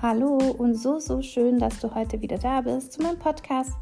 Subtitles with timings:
[0.00, 3.72] Hallo und so, so schön, dass du heute wieder da bist zu meinem Podcast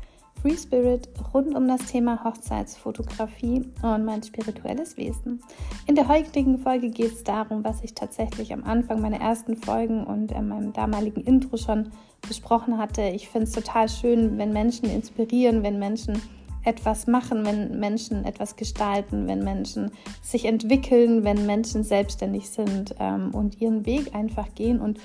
[0.40, 5.42] Free Spirit rund um das Thema Hochzeitsfotografie und mein spirituelles Wesen.
[5.86, 10.04] In der heutigen Folge geht es darum, was ich tatsächlich am Anfang meiner ersten Folgen
[10.04, 11.90] und in meinem damaligen Intro schon
[12.26, 13.02] besprochen hatte.
[13.02, 16.22] Ich finde es total schön, wenn Menschen inspirieren, wenn Menschen
[16.66, 19.92] etwas machen, wenn Menschen etwas gestalten, wenn Menschen
[20.22, 24.98] sich entwickeln, wenn Menschen selbstständig sind ähm, und ihren Weg einfach gehen und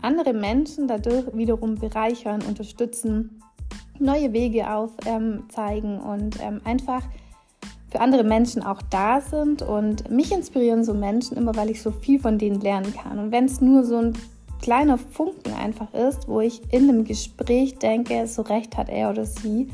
[0.00, 3.42] andere Menschen dadurch wiederum bereichern, unterstützen,
[3.98, 7.02] neue Wege aufzeigen ähm, und ähm, einfach
[7.90, 9.62] für andere Menschen auch da sind.
[9.62, 13.18] Und mich inspirieren so Menschen immer, weil ich so viel von denen lernen kann.
[13.18, 14.12] Und wenn es nur so ein
[14.60, 19.24] kleiner Funken einfach ist, wo ich in einem Gespräch denke, so recht hat er oder
[19.24, 19.68] sie,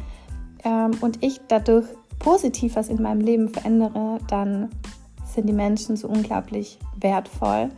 [0.65, 1.87] ähm, und ich dadurch
[2.19, 4.71] positiv was in meinem Leben verändere, dann
[5.25, 7.71] sind die Menschen so unglaublich wertvoll.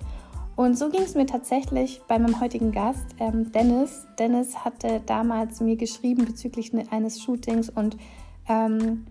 [0.56, 4.06] Und so ging es mir tatsächlich bei meinem heutigen Gast, ähm, Dennis.
[4.18, 7.98] Dennis hatte damals mir geschrieben bezüglich ne, eines Shootings und
[8.48, 9.06] ähm,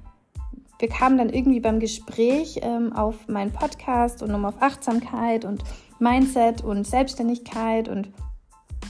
[0.80, 5.64] wir kamen dann irgendwie beim Gespräch ähm, auf meinen Podcast und um auf Achtsamkeit und
[6.00, 8.10] Mindset und Selbstständigkeit und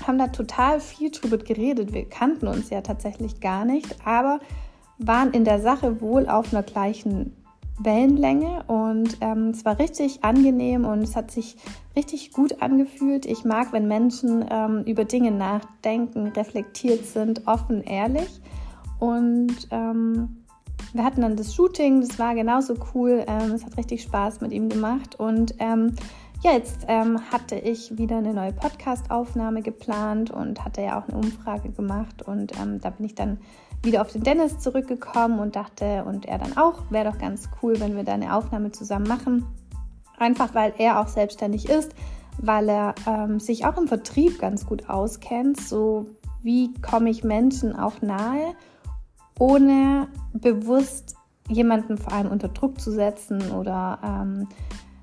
[0.08, 1.94] haben da total viel drüber geredet.
[1.94, 4.40] Wir kannten uns ja tatsächlich gar nicht, aber
[4.98, 7.36] waren in der Sache wohl auf einer gleichen
[7.78, 11.58] Wellenlänge und ähm, es war richtig angenehm und es hat sich
[11.96, 13.26] richtig gut angefühlt.
[13.26, 18.40] Ich mag, wenn Menschen ähm, über Dinge nachdenken, reflektiert sind, offen, ehrlich.
[19.00, 20.46] Und ähm,
[20.94, 23.26] wir hatten dann das Shooting, das war genauso cool.
[23.28, 25.96] Ähm, es hat richtig Spaß mit ihm gemacht und ähm,
[26.44, 31.18] ja, jetzt ähm, hatte ich wieder eine neue Podcast-Aufnahme geplant und hatte ja auch eine
[31.18, 33.40] Umfrage gemacht und da bin ich dann
[33.86, 37.80] wieder auf den Dennis zurückgekommen und dachte, und er dann auch, wäre doch ganz cool,
[37.80, 39.46] wenn wir da eine Aufnahme zusammen machen.
[40.18, 41.94] Einfach weil er auch selbstständig ist,
[42.38, 45.60] weil er ähm, sich auch im Vertrieb ganz gut auskennt.
[45.60, 46.08] So
[46.42, 48.54] wie komme ich Menschen auch nahe,
[49.40, 51.16] ohne bewusst
[51.50, 54.48] jemanden vor allem unter Druck zu setzen oder ähm,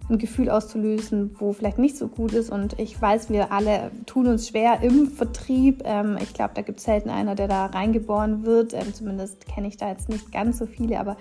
[0.08, 2.50] ein Gefühl auszulösen, wo vielleicht nicht so gut ist.
[2.50, 5.82] Und ich weiß, wir alle tun uns schwer im Vertrieb.
[5.84, 8.74] Ähm, ich glaube, da gibt es selten einer, der da reingeboren wird.
[8.74, 11.16] Ähm, zumindest kenne ich da jetzt nicht ganz so viele, aber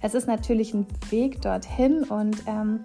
[0.00, 2.04] es ist natürlich ein Weg dorthin.
[2.04, 2.80] Und ähm,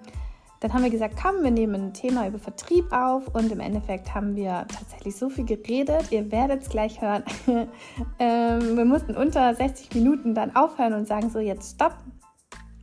[0.60, 3.34] dann haben wir gesagt, komm, wir nehmen ein Thema über Vertrieb auf.
[3.34, 6.12] Und im Endeffekt haben wir tatsächlich so viel geredet.
[6.12, 7.24] Ihr werdet es gleich hören.
[8.20, 11.96] ähm, wir mussten unter 60 Minuten dann aufhören und sagen, so jetzt stopp,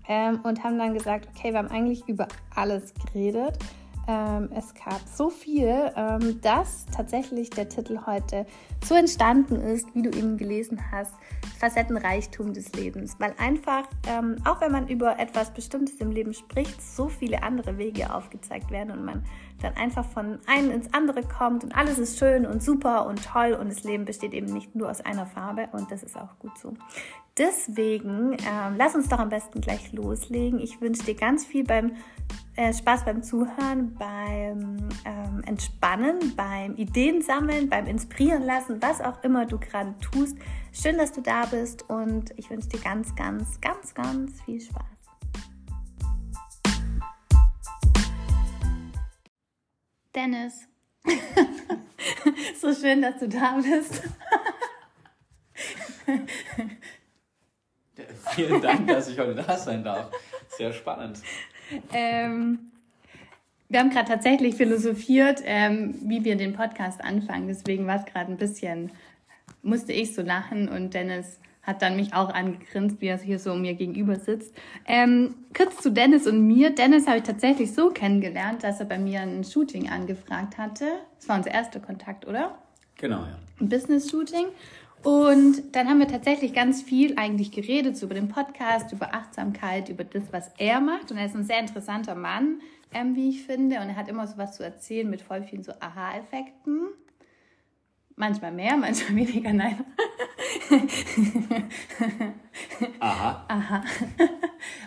[0.09, 3.59] ähm, und haben dann gesagt, okay, wir haben eigentlich über alles geredet.
[4.07, 8.45] Ähm, es gab so viel, ähm, dass tatsächlich der Titel heute
[8.85, 11.15] so entstanden ist, wie du eben gelesen hast,
[11.59, 13.17] Facettenreichtum des Lebens.
[13.19, 17.79] Weil einfach, ähm, auch wenn man über etwas Bestimmtes im Leben spricht, so viele andere
[17.79, 19.25] Wege aufgezeigt werden und man
[19.63, 23.57] dann einfach von einem ins andere kommt und alles ist schön und super und toll
[23.59, 26.59] und das Leben besteht eben nicht nur aus einer Farbe und das ist auch gut
[26.59, 26.75] so.
[27.37, 30.61] Deswegen, ähm, lass uns doch am besten gleich loslegen.
[30.61, 31.97] Ich wünsche dir ganz viel beim
[32.55, 39.25] äh, Spaß beim Zuhören, beim ähm, Entspannen, beim Ideen sammeln, beim Inspirieren lassen, was auch
[39.25, 40.39] immer du gerade tust.
[40.73, 44.85] Schön, dass du da bist und ich wünsche dir ganz, ganz, ganz, ganz viel Spaß.
[50.15, 50.69] Dennis,
[52.61, 54.05] so schön, dass du da bist.
[58.35, 60.11] Vielen Dank, dass ich heute da sein darf.
[60.49, 61.21] Sehr spannend.
[61.93, 62.71] Ähm,
[63.69, 67.49] wir haben gerade tatsächlich philosophiert, ähm, wie wir den Podcast anfangen.
[67.49, 68.93] Deswegen war es gerade ein bisschen,
[69.63, 73.55] musste ich so lachen und Dennis hat dann mich auch angegrinst, wie er hier so
[73.55, 74.55] mir gegenüber sitzt.
[74.87, 76.75] Ähm, kurz zu Dennis und mir.
[76.75, 80.85] Dennis habe ich tatsächlich so kennengelernt, dass er bei mir ein Shooting angefragt hatte.
[81.17, 82.59] Das war unser erster Kontakt, oder?
[82.99, 83.39] Genau, ja.
[83.61, 84.47] Ein Business-Shooting.
[85.05, 89.91] Und dann haben wir tatsächlich ganz viel eigentlich geredet so über den Podcast, über Achtsamkeit,
[89.91, 91.11] über das, was er macht.
[91.11, 92.61] Und er ist ein sehr interessanter Mann,
[92.95, 93.81] ähm, wie ich finde.
[93.81, 96.87] Und er hat immer so was zu erzählen mit voll vielen so Aha-Effekten.
[98.17, 99.85] Manchmal mehr, manchmal weniger, nein.
[103.01, 103.45] Aha.
[103.49, 103.85] Aha.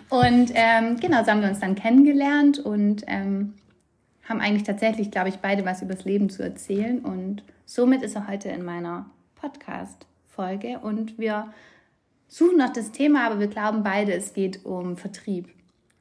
[0.09, 3.53] Und ähm, genau, so haben wir uns dann kennengelernt und ähm,
[4.27, 6.99] haben eigentlich tatsächlich, glaube ich, beide was übers Leben zu erzählen.
[6.99, 9.11] Und somit ist er heute in meiner
[9.41, 11.51] Podcast-Folge und wir
[12.27, 15.49] suchen noch das Thema, aber wir glauben beide, es geht um Vertrieb.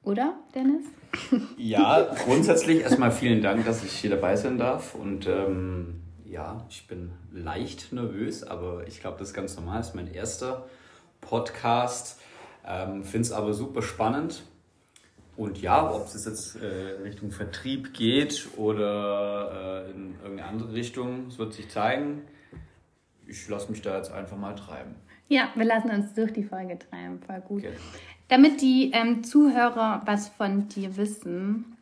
[0.03, 0.85] Oder, Dennis?
[1.56, 4.94] Ja, grundsätzlich erstmal vielen Dank, dass ich hier dabei sein darf.
[4.94, 9.79] Und ähm, ja, ich bin leicht nervös, aber ich glaube, das ist ganz normal.
[9.79, 10.67] Das ist mein erster
[11.21, 12.21] Podcast.
[12.67, 14.43] Ähm, Finde es aber super spannend.
[15.37, 21.27] und ja, ob es jetzt äh, Richtung Vertrieb geht oder äh, in irgendeine andere Richtung,
[21.29, 22.23] es wird sich zeigen.
[23.26, 24.94] Ich lasse mich da jetzt einfach mal treiben.
[25.28, 27.64] Ja, wir lassen uns durch die Folge treiben, voll gut.
[27.64, 27.76] Okay.
[28.28, 31.76] Damit die ähm, Zuhörer was von dir wissen,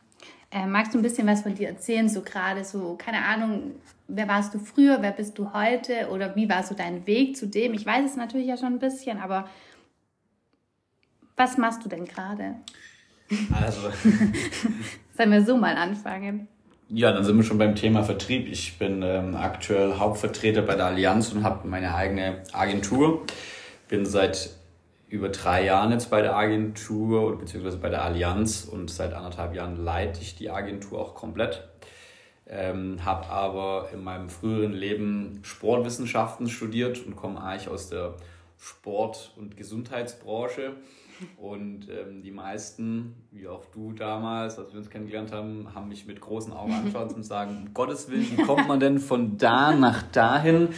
[0.50, 2.08] äh, magst du ein bisschen was von dir erzählen?
[2.08, 3.72] So gerade so, keine Ahnung,
[4.08, 7.46] wer warst du früher, wer bist du heute oder wie war so dein Weg zu
[7.46, 7.74] dem?
[7.74, 9.48] Ich weiß es natürlich ja schon ein bisschen, aber
[11.36, 12.56] was machst du denn gerade?
[13.52, 13.90] Also.
[15.16, 16.48] Sollen wir so mal anfangen?
[16.90, 18.46] Ja, dann sind wir schon beim Thema Vertrieb.
[18.46, 23.24] Ich bin ähm, aktuell Hauptvertreter bei der Allianz und habe meine eigene Agentur.
[23.88, 24.50] Bin seit
[25.08, 29.82] über drei Jahren jetzt bei der Agentur beziehungsweise bei der Allianz und seit anderthalb Jahren
[29.82, 31.66] leite ich die Agentur auch komplett.
[32.46, 38.14] Ähm, habe aber in meinem früheren Leben Sportwissenschaften studiert und komme eigentlich aus der
[38.58, 40.72] Sport- und Gesundheitsbranche
[41.36, 46.06] und ähm, die meisten, wie auch du damals, als wir uns kennengelernt haben, haben mich
[46.06, 49.74] mit großen Augen angeschaut und sagen, um Gottes Willen, wie kommt man denn von da
[49.74, 50.68] nach dahin?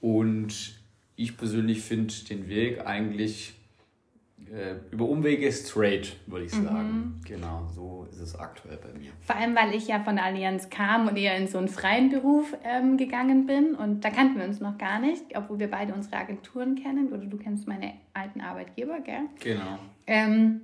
[0.00, 0.76] Und
[1.16, 3.55] ich persönlich finde den Weg eigentlich
[4.90, 7.18] über Umwege straight, würde ich sagen.
[7.18, 7.24] Mhm.
[7.26, 9.10] Genau, so ist es aktuell bei mir.
[9.20, 12.10] Vor allem, weil ich ja von der Allianz kam und eher in so einen freien
[12.10, 13.74] Beruf ähm, gegangen bin.
[13.74, 17.12] Und da kannten wir uns noch gar nicht, obwohl wir beide unsere Agenturen kennen.
[17.12, 19.22] Oder du kennst meine alten Arbeitgeber, gell?
[19.40, 19.78] Genau.
[20.06, 20.62] Ähm,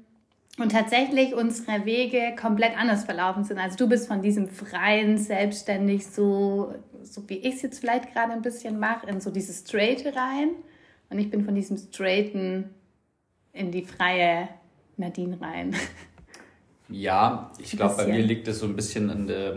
[0.58, 3.58] und tatsächlich unsere Wege komplett anders verlaufen sind.
[3.58, 8.32] Also du bist von diesem freien, selbstständig, so, so wie ich es jetzt vielleicht gerade
[8.32, 10.50] ein bisschen mache, in so dieses Straighte rein.
[11.08, 12.70] Und ich bin von diesem straighten
[13.52, 14.48] in die freie
[14.96, 15.74] Nadine rein.
[16.94, 19.56] Ja, ich glaube, bei mir liegt es so ein bisschen an der,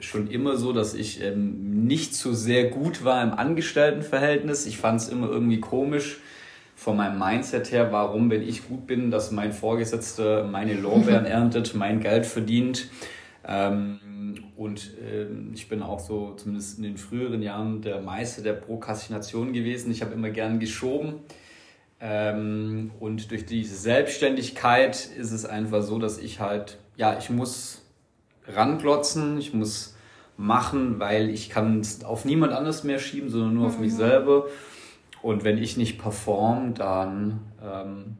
[0.00, 4.64] schon immer so, dass ich ähm, nicht so sehr gut war im Angestelltenverhältnis.
[4.64, 6.20] Ich fand es immer irgendwie komisch
[6.74, 11.74] von meinem Mindset her, warum, wenn ich gut bin, dass mein Vorgesetzter meine Lorbeeren erntet,
[11.74, 12.88] mein Geld verdient.
[13.46, 13.98] Ähm,
[14.56, 19.52] und ähm, ich bin auch so, zumindest in den früheren Jahren, der Meister der Prokrastination
[19.52, 19.90] gewesen.
[19.90, 21.20] Ich habe immer gern geschoben
[22.06, 27.80] ähm, und durch diese Selbstständigkeit ist es einfach so, dass ich halt, ja, ich muss
[28.46, 29.96] ranglotzen, ich muss
[30.36, 33.96] machen, weil ich kann es auf niemand anders mehr schieben, sondern nur auf mich mhm.
[33.96, 34.46] selber.
[35.22, 38.18] Und wenn ich nicht perform, dann ähm,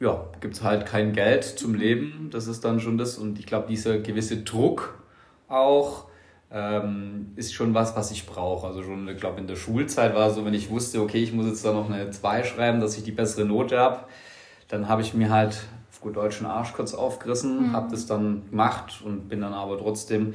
[0.00, 2.30] ja, gibt es halt kein Geld zum Leben.
[2.30, 3.18] Das ist dann schon das.
[3.18, 5.02] Und ich glaube, dieser gewisse Druck
[5.48, 6.06] auch,
[6.56, 8.66] ähm, ist schon was, was ich brauche.
[8.66, 11.34] Also schon, ich glaube, in der Schulzeit war es so, wenn ich wusste, okay, ich
[11.34, 14.00] muss jetzt da noch eine 2 schreiben, dass ich die bessere Note habe,
[14.68, 17.72] dann habe ich mir halt auf gut Deutsch einen Arsch kurz aufgerissen, mhm.
[17.72, 20.32] habe das dann gemacht und bin dann aber trotzdem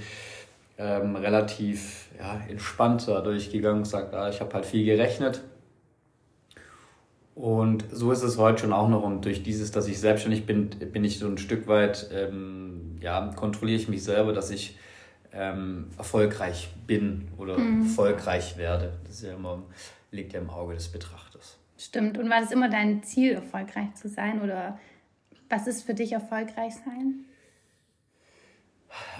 [0.78, 5.42] ähm, relativ ja, entspannt da durchgegangen und gesagt, ah, ich habe halt viel gerechnet.
[7.34, 9.02] Und so ist es heute schon auch noch.
[9.02, 13.32] Und durch dieses, dass ich selbstständig bin, bin ich so ein Stück weit, ähm, ja,
[13.36, 14.78] kontrolliere ich mich selber, dass ich
[15.34, 17.84] ähm, erfolgreich bin oder mhm.
[17.84, 18.94] erfolgreich werde.
[19.06, 19.64] Das ist ja immer,
[20.12, 21.58] liegt ja im Auge des Betrachters.
[21.78, 22.18] Stimmt.
[22.18, 24.42] Und war das immer dein Ziel, erfolgreich zu sein?
[24.42, 24.80] Oder
[25.50, 27.26] was ist für dich erfolgreich sein?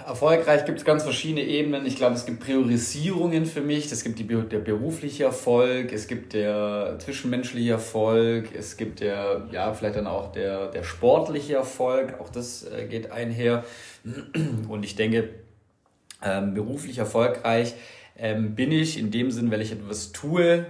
[0.06, 1.86] Erfolgreich gibt es ganz verschiedene Ebenen.
[1.86, 3.90] Ich glaube, es gibt Priorisierungen für mich.
[3.90, 9.72] Es gibt die, der berufliche Erfolg, es gibt der zwischenmenschliche Erfolg, es gibt der, ja,
[9.72, 12.20] vielleicht dann auch der, der sportliche Erfolg.
[12.20, 13.64] Auch das äh, geht einher.
[14.68, 15.30] Und ich denke,
[16.24, 17.74] ähm, beruflich erfolgreich
[18.16, 20.66] ähm, bin ich in dem Sinn, weil ich etwas tue,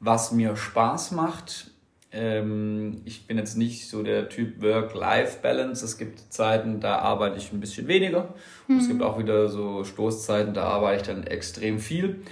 [0.00, 1.70] was mir Spaß macht.
[2.10, 5.84] Ähm, ich bin jetzt nicht so der Typ Work-Life-Balance.
[5.84, 8.34] Es gibt Zeiten, da arbeite ich ein bisschen weniger.
[8.68, 8.78] Mhm.
[8.78, 12.22] Es gibt auch wieder so Stoßzeiten, da arbeite ich dann extrem viel.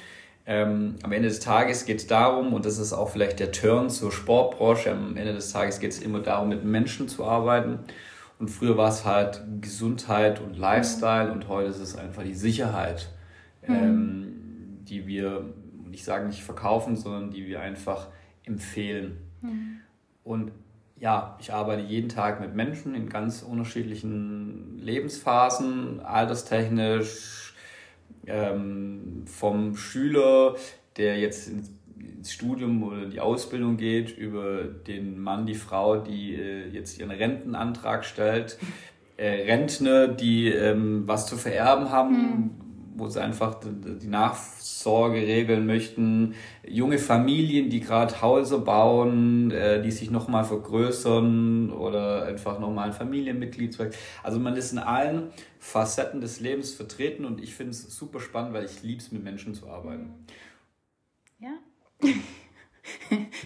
[0.47, 3.89] Ähm, am Ende des Tages geht es darum, und das ist auch vielleicht der Turn
[3.89, 7.79] zur Sportbranche, am Ende des Tages geht es immer darum, mit Menschen zu arbeiten.
[8.41, 13.11] Und früher war es halt Gesundheit und Lifestyle und heute ist es einfach die Sicherheit,
[13.69, 13.75] mhm.
[13.75, 15.53] ähm, die wir,
[15.93, 18.09] ich sage nicht verkaufen, sondern die wir einfach
[18.45, 19.19] empfehlen.
[19.43, 19.81] Mhm.
[20.25, 20.53] Und
[20.99, 27.55] ja, ich arbeite jeden Tag mit Menschen in ganz unterschiedlichen Lebensphasen, alterstechnisch,
[28.27, 30.57] ähm, vom Schüler,
[30.97, 31.71] der jetzt ins
[32.21, 37.11] ins Studium oder die Ausbildung geht, über den Mann, die Frau, die äh, jetzt ihren
[37.11, 38.59] Rentenantrag stellt,
[39.17, 42.51] äh, Rentner, die ähm, was zu vererben haben, mhm.
[42.97, 46.35] wo sie einfach die Nachsorge regeln möchten,
[46.67, 52.93] junge Familien, die gerade Häuser bauen, äh, die sich nochmal vergrößern oder einfach nochmal ein
[52.93, 53.77] Familienmitglied.
[54.23, 58.55] Also man ist in allen Facetten des Lebens vertreten und ich finde es super spannend,
[58.55, 60.15] weil ich liebe es, mit Menschen zu arbeiten.
[60.27, 60.50] Ja,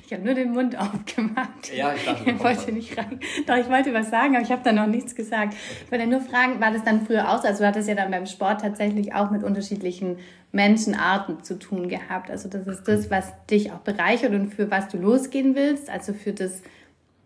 [0.06, 1.74] Ich habe nur den Mund aufgemacht.
[1.74, 3.20] Ja, ich dachte, ich wollte nicht rein.
[3.46, 5.54] Doch, ich wollte was sagen, aber ich habe da noch nichts gesagt.
[5.84, 7.48] Ich wollte nur fragen, war das dann früher auch so?
[7.48, 10.18] Also du hattest ja dann beim Sport tatsächlich auch mit unterschiedlichen
[10.52, 12.30] Menschenarten zu tun gehabt.
[12.30, 15.90] Also das ist das, was dich auch bereichert und für was du losgehen willst.
[15.90, 16.62] Also für das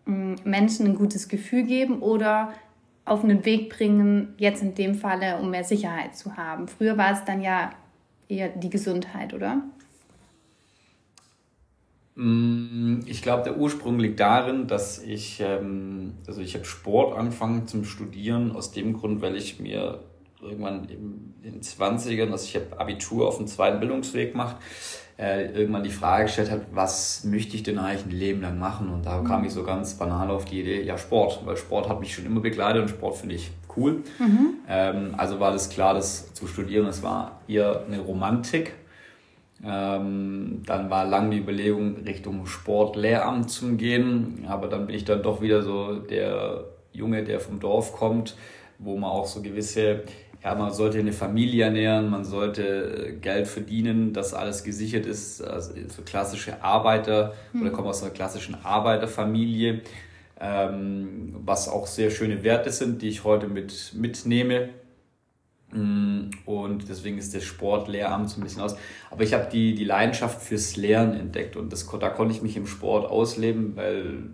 [0.05, 2.53] mm, Menschen ein gutes Gefühl geben oder
[3.05, 6.67] auf einen Weg bringen, jetzt in dem Falle, um mehr Sicherheit zu haben.
[6.67, 7.71] Früher war es dann ja
[8.27, 9.63] eher die Gesundheit, oder?
[12.19, 17.65] Mm, ich glaube, der Ursprung liegt darin, dass ich, ähm, also ich habe Sport angefangen
[17.65, 20.01] zum Studieren, aus dem Grund, weil ich mir
[20.41, 24.57] irgendwann in den 20ern, also ich habe Abitur auf dem zweiten Bildungsweg gemacht,
[25.17, 28.89] äh, irgendwann die Frage gestellt habe, was möchte ich denn eigentlich ein Leben lang machen?
[28.89, 32.01] Und da kam ich so ganz banal auf die Idee, ja Sport, weil Sport hat
[32.01, 34.03] mich schon immer begleitet und Sport finde ich cool.
[34.19, 34.55] Mhm.
[34.67, 38.73] Ähm, also war das klar, das zu studieren, es war eher eine Romantik
[39.63, 45.21] ähm, dann war lang die Überlegung, Richtung Sportlehramt zu gehen, aber dann bin ich dann
[45.21, 46.63] doch wieder so der
[46.93, 48.35] Junge, der vom Dorf kommt,
[48.77, 50.03] wo man auch so gewisse,
[50.41, 55.73] ja, man sollte eine Familie ernähren, man sollte Geld verdienen, dass alles gesichert ist, also
[55.89, 57.63] so klassische Arbeiter mhm.
[57.63, 59.81] oder komme aus einer klassischen Arbeiterfamilie,
[60.39, 64.69] ähm, was auch sehr schöne Werte sind, die ich heute mit mitnehme
[65.71, 68.75] und deswegen ist das Sportlehramt so ein bisschen aus.
[69.11, 72.57] Aber ich habe die, die Leidenschaft fürs Lernen entdeckt und das, da konnte ich mich
[72.57, 74.31] im Sport ausleben, weil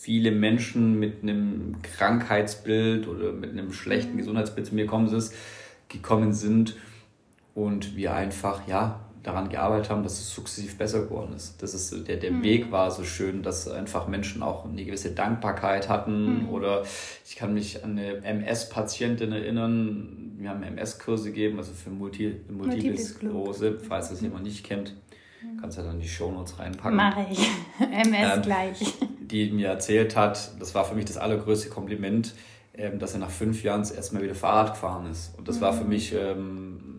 [0.00, 4.16] viele Menschen mit einem Krankheitsbild oder mit einem schlechten.
[4.16, 4.86] Gesundheitsbild zu mir
[5.88, 6.76] gekommen sind
[7.54, 11.62] und wir einfach, ja, daran gearbeitet haben, dass es sukzessiv besser geworden ist.
[11.62, 12.42] Das ist der, der mhm.
[12.42, 16.44] Weg war so schön, dass einfach Menschen auch eine gewisse Dankbarkeit hatten.
[16.44, 16.48] Mhm.
[16.48, 16.82] Oder
[17.26, 20.32] ich kann mich an eine MS-Patientin erinnern.
[20.38, 24.94] Wir haben MS-Kurse gegeben, also für Multi, Multiple Sklerose, falls das jemand nicht kennt.
[25.42, 25.60] Mhm.
[25.60, 26.96] Kannst du ja dann die Shownotes reinpacken.
[26.96, 27.38] Mache ich.
[27.80, 28.94] MS ähm, gleich.
[29.20, 32.34] Die mir erzählt hat, das war für mich das allergrößte Kompliment,
[32.74, 35.36] ähm, dass er nach fünf Jahren erst mal wieder Fahrrad gefahren ist.
[35.36, 35.90] Und das war für mhm.
[35.90, 36.97] mich ähm,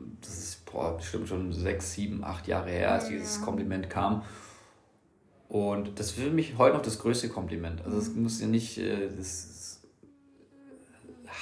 [0.71, 4.23] boah, bestimmt schon sechs, sieben, acht Jahre her, als dieses Kompliment kam.
[5.47, 7.83] Und das ist für mich heute noch das größte Kompliment.
[7.83, 9.81] Also es muss ja nicht äh, das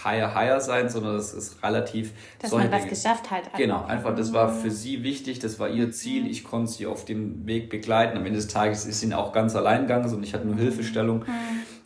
[0.03, 2.13] higher, higher sein, sondern es ist relativ...
[2.39, 3.53] Dass man was geschafft hat.
[3.57, 6.27] Genau, einfach das war für sie wichtig, das war ihr Ziel.
[6.27, 8.17] Ich konnte sie auf dem Weg begleiten.
[8.17, 11.19] Am Ende des Tages ist sie auch ganz allein gegangen und ich hatte nur Hilfestellung.
[11.19, 11.25] Mhm.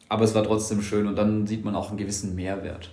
[0.09, 2.91] Aber es war trotzdem schön und dann sieht man auch einen gewissen Mehrwert.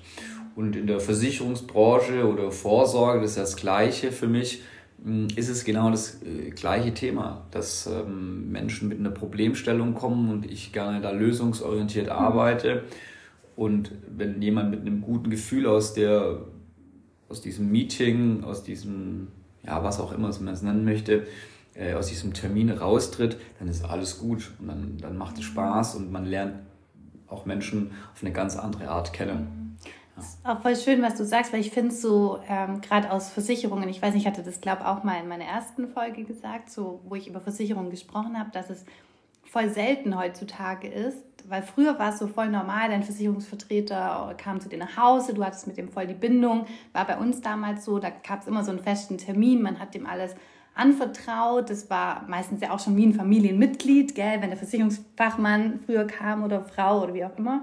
[0.59, 4.63] Und in der Versicherungsbranche oder Vorsorge, das ist das Gleiche für mich,
[5.05, 10.33] hm, ist es genau das äh, gleiche Thema, dass ähm, Menschen mit einer Problemstellung kommen
[10.33, 12.13] und ich gerne da lösungsorientiert mhm.
[12.13, 12.83] arbeite.
[13.55, 16.41] Und wenn jemand mit einem guten Gefühl aus der,
[17.29, 19.29] aus diesem Meeting, aus diesem,
[19.65, 21.29] ja, was auch immer man es nennen möchte,
[21.75, 25.95] äh, aus diesem Termin raustritt, dann ist alles gut und dann, dann macht es Spaß
[25.95, 26.55] und man lernt
[27.29, 29.58] auch Menschen auf eine ganz andere Art kennen.
[30.19, 33.89] Ist auch voll schön, was du sagst, weil ich finde so, ähm, gerade aus Versicherungen,
[33.89, 36.71] ich weiß nicht, ich hatte das, glaube ich, auch mal in meiner ersten Folge gesagt,
[36.71, 38.85] so, wo ich über Versicherungen gesprochen habe, dass es
[39.45, 44.69] voll selten heutzutage ist, weil früher war es so voll normal, dein Versicherungsvertreter kam zu
[44.69, 47.99] dir nach Hause, du hattest mit dem voll die Bindung, war bei uns damals so,
[47.99, 50.35] da gab es immer so einen festen Termin, man hat dem alles
[50.75, 56.07] anvertraut, das war meistens ja auch schon wie ein Familienmitglied, gell, wenn der Versicherungsfachmann früher
[56.07, 57.63] kam oder Frau oder wie auch immer.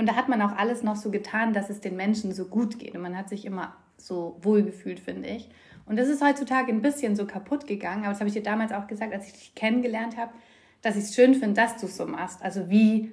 [0.00, 2.78] Und da hat man auch alles noch so getan, dass es den Menschen so gut
[2.78, 2.94] geht.
[2.94, 5.50] Und man hat sich immer so wohlgefühlt, finde ich.
[5.84, 8.04] Und das ist heutzutage ein bisschen so kaputt gegangen.
[8.04, 10.32] Aber das habe ich dir damals auch gesagt, als ich dich kennengelernt habe,
[10.80, 12.40] dass ich es schön finde, dass du es so machst.
[12.40, 13.12] Also wie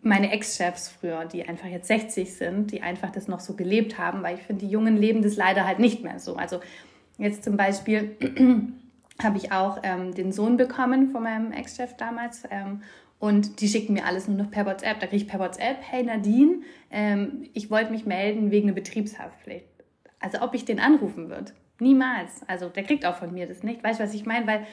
[0.00, 4.22] meine Ex-Chefs früher, die einfach jetzt 60 sind, die einfach das noch so gelebt haben,
[4.22, 6.36] weil ich finde, die Jungen leben das leider halt nicht mehr so.
[6.36, 6.60] Also
[7.18, 8.16] jetzt zum Beispiel
[9.22, 12.80] habe ich auch ähm, den Sohn bekommen von meinem Ex-Chef damals ähm,
[13.22, 14.98] und die schicken mir alles nur noch per WhatsApp.
[14.98, 19.68] Da kriege ich per WhatsApp, hey Nadine, ähm, ich wollte mich melden wegen einer Betriebshaftpflicht.
[20.18, 21.52] Also ob ich den anrufen würde.
[21.78, 22.42] Niemals.
[22.48, 23.84] Also der kriegt auch von mir das nicht.
[23.84, 24.48] Weißt du, was ich meine?
[24.48, 24.66] Weil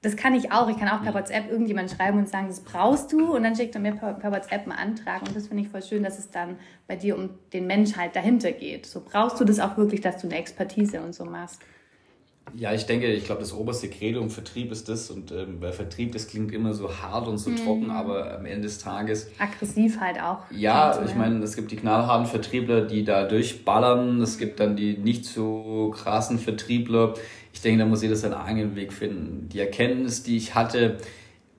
[0.00, 0.68] das kann ich auch.
[0.68, 3.34] Ich kann auch per WhatsApp irgendjemand schreiben und sagen, das brauchst du.
[3.34, 5.22] Und dann schickt er mir per, per WhatsApp einen Antrag.
[5.22, 8.14] Und das finde ich voll schön, dass es dann bei dir um den Mensch halt
[8.14, 8.86] dahinter geht.
[8.86, 11.60] So brauchst du das auch wirklich, dass du eine Expertise und so machst.
[12.54, 15.10] Ja, ich denke, ich glaube, das oberste Credo im Vertrieb ist das.
[15.10, 17.56] Und ähm, bei Vertrieb, das klingt immer so hart und so mhm.
[17.56, 19.30] trocken, aber am Ende des Tages.
[19.38, 20.38] Aggressiv halt auch.
[20.50, 24.20] Ja, ich meine, es gibt die knallharten Vertriebler, die da durchballern.
[24.20, 27.14] Es gibt dann die nicht so krassen Vertriebler.
[27.52, 29.48] Ich denke, da muss jeder seinen eigenen Weg finden.
[29.48, 30.98] Die Erkenntnis, die ich hatte,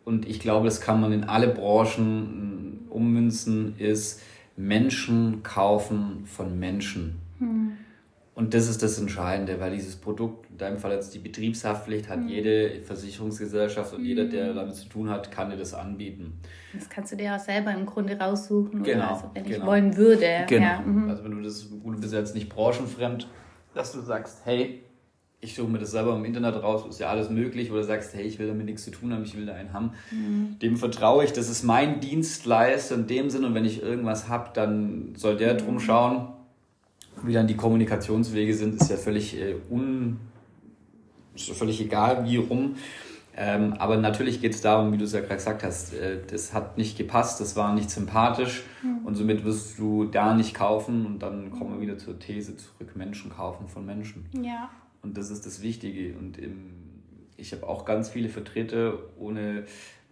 [0.05, 4.21] und ich glaube, das kann man in alle Branchen mm, ummünzen, ist,
[4.57, 7.19] Menschen kaufen von Menschen.
[7.39, 7.73] Mhm.
[8.39, 12.21] Und das ist das Entscheidende, weil dieses Produkt, in deinem Fall jetzt die Betriebshaftpflicht, hat
[12.21, 12.29] mhm.
[12.29, 14.05] jede Versicherungsgesellschaft und mhm.
[14.05, 14.55] jeder, der mhm.
[14.55, 16.39] damit zu tun hat, kann dir das anbieten.
[16.73, 19.11] Das kannst du dir auch selber im Grunde raussuchen, genau, oder?
[19.11, 19.57] Also, wenn genau.
[19.57, 20.45] ich wollen würde.
[20.47, 20.65] Genau.
[20.65, 20.79] Ja.
[20.79, 21.09] Mhm.
[21.09, 23.27] Also wenn du das, du bist jetzt nicht branchenfremd,
[23.73, 24.83] dass du sagst, hey,
[25.41, 28.23] ich suche mir das selber im Internet raus, ist ja alles möglich, oder sagst, hey,
[28.23, 29.91] ich will damit nichts zu tun haben, ich will da einen haben.
[30.11, 30.57] Mhm.
[30.61, 34.51] Dem vertraue ich, das ist mein Dienstleister in dem Sinne, und wenn ich irgendwas habe,
[34.53, 35.79] dann soll der drum mhm.
[35.81, 36.38] schauen
[37.23, 40.19] wie dann die Kommunikationswege sind, ist ja völlig äh, un,
[41.35, 42.75] ist ja völlig egal, wie rum.
[43.41, 46.53] Ähm, aber natürlich geht es darum, wie du es ja gerade gesagt hast, äh, das
[46.53, 49.05] hat nicht gepasst, das war nicht sympathisch mhm.
[49.05, 52.95] und somit wirst du da nicht kaufen und dann kommen wir wieder zur These zurück,
[52.95, 54.25] Menschen kaufen von Menschen.
[54.43, 54.69] Ja.
[55.01, 56.17] Und das ist das Wichtige.
[56.17, 56.73] Und im,
[57.37, 59.63] ich habe auch ganz viele Vertreter ohne,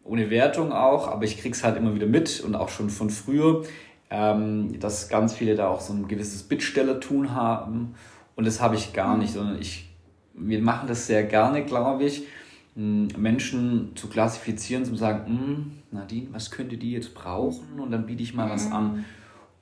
[0.06, 3.64] ohne Wertung auch, aber ich krieg's halt immer wieder mit und auch schon von früher
[4.10, 7.96] ähm, dass ganz viele da auch so ein gewisses Bittstellertun haben.
[8.36, 9.90] Und das habe ich gar nicht, sondern ich,
[10.34, 12.24] wir machen das sehr gerne, glaube ich,
[12.76, 17.80] Menschen zu klassifizieren, zu sagen, hm, Nadine, was könnte die jetzt brauchen?
[17.80, 19.04] Und dann biete ich mal was an.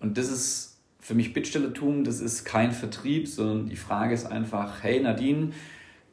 [0.01, 4.83] Und das ist für mich Bittstellertum, das ist kein Vertrieb, sondern die Frage ist einfach,
[4.83, 5.51] hey Nadine,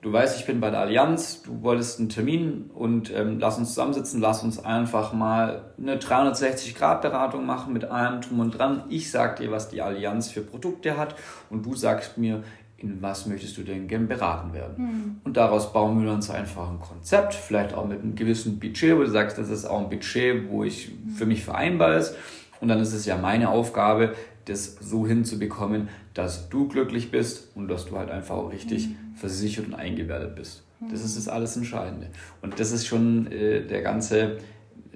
[0.03, 3.71] du weißt, ich bin bei der Allianz, du wolltest einen Termin und ähm, lass uns
[3.71, 8.85] zusammensitzen, lass uns einfach mal eine 360-Grad-Beratung machen mit allem drum und dran.
[8.89, 11.15] Ich sag dir, was die Allianz für Produkte hat
[11.49, 12.43] und du sagst mir,
[12.77, 14.75] in was möchtest du denn gern beraten werden?
[14.77, 15.21] Mhm.
[15.23, 19.03] Und daraus bauen wir uns einfach ein Konzept, vielleicht auch mit einem gewissen Budget, wo
[19.03, 22.17] du sagst, das ist auch ein Budget, wo ich für mich vereinbar ist.
[22.61, 24.15] Und dann ist es ja meine Aufgabe,
[24.47, 29.15] das so hinzubekommen, dass du glücklich bist und dass du halt einfach auch richtig mhm.
[29.15, 30.63] versichert und eingewertet bist.
[30.81, 30.91] Mhm.
[30.91, 32.09] Das ist das alles Entscheidende.
[32.43, 34.39] Und das ist schon äh, der ganze,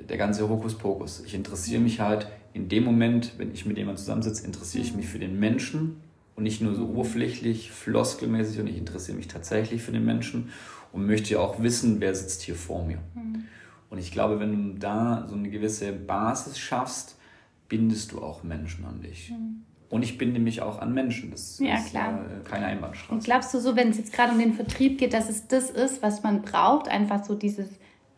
[0.08, 1.23] der ganze Hokuspokus.
[1.25, 5.06] Ich interessiere mich halt in dem Moment, wenn ich mit jemandem zusammensitze, interessiere ich mich
[5.06, 5.96] für den Menschen
[6.37, 10.50] und nicht nur so oberflächlich, floskelmäßig, und ich interessiere mich tatsächlich für den Menschen
[10.92, 12.99] und möchte ja auch wissen, wer sitzt hier vor mir.
[13.14, 13.44] Mhm.
[13.88, 17.16] Und ich glaube, wenn du da so eine gewisse Basis schaffst,
[17.68, 19.30] bindest du auch Menschen an dich.
[19.30, 19.62] Mhm.
[19.88, 21.30] Und ich binde mich auch an Menschen.
[21.30, 22.20] Das ja, ist klar.
[22.24, 23.12] Äh, keine Einbahnstraße.
[23.12, 25.70] Und glaubst du so, wenn es jetzt gerade um den Vertrieb geht, dass es das
[25.70, 26.88] ist, was man braucht?
[26.88, 27.68] Einfach so dieses,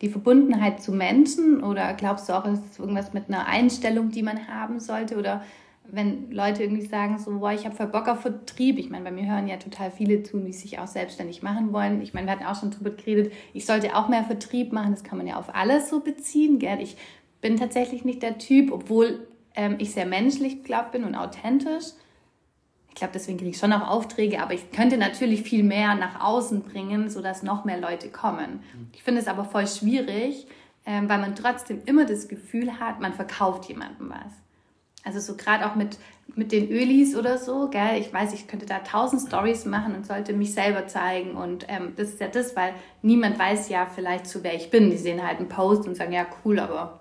[0.01, 1.63] die Verbundenheit zu Menschen?
[1.63, 5.19] Oder glaubst du auch, es ist irgendwas mit einer Einstellung, die man haben sollte?
[5.19, 5.43] Oder
[5.91, 8.79] wenn Leute irgendwie sagen, so, boah, ich habe voll Bock auf Vertrieb.
[8.79, 12.03] Ich meine, bei mir hören ja total viele zu, die sich auch selbstständig machen wollen.
[12.03, 14.91] Ich meine, wir hatten auch schon drüber geredet, ich sollte auch mehr Vertrieb machen.
[14.91, 16.59] Das kann man ja auf alles so beziehen.
[16.59, 16.81] Gell?
[16.81, 16.97] Ich
[17.41, 19.27] bin tatsächlich nicht der Typ, obwohl
[19.59, 21.87] ähm, ich sehr menschlich, glaube bin und authentisch.
[22.91, 26.21] Ich glaube, deswegen kriege ich schon auch Aufträge, aber ich könnte natürlich viel mehr nach
[26.21, 28.61] außen bringen, sodass noch mehr Leute kommen.
[28.93, 30.47] Ich finde es aber voll schwierig,
[30.87, 34.33] ähm, weil man trotzdem immer das Gefühl hat, man verkauft jemandem was.
[35.05, 35.99] Also so gerade auch mit,
[36.35, 37.99] mit den Ölis oder so, gell?
[37.99, 41.95] ich weiß, ich könnte da tausend Stories machen und sollte mich selber zeigen und ähm,
[41.97, 44.91] das ist ja das, weil niemand weiß ja vielleicht, zu wer ich bin.
[44.91, 47.01] Die sehen halt einen Post und sagen, ja cool, aber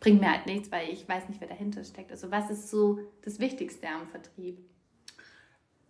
[0.00, 2.10] bringt mir halt nichts, weil ich weiß nicht, wer dahinter steckt.
[2.10, 4.58] Also was ist so das Wichtigste am Vertrieb?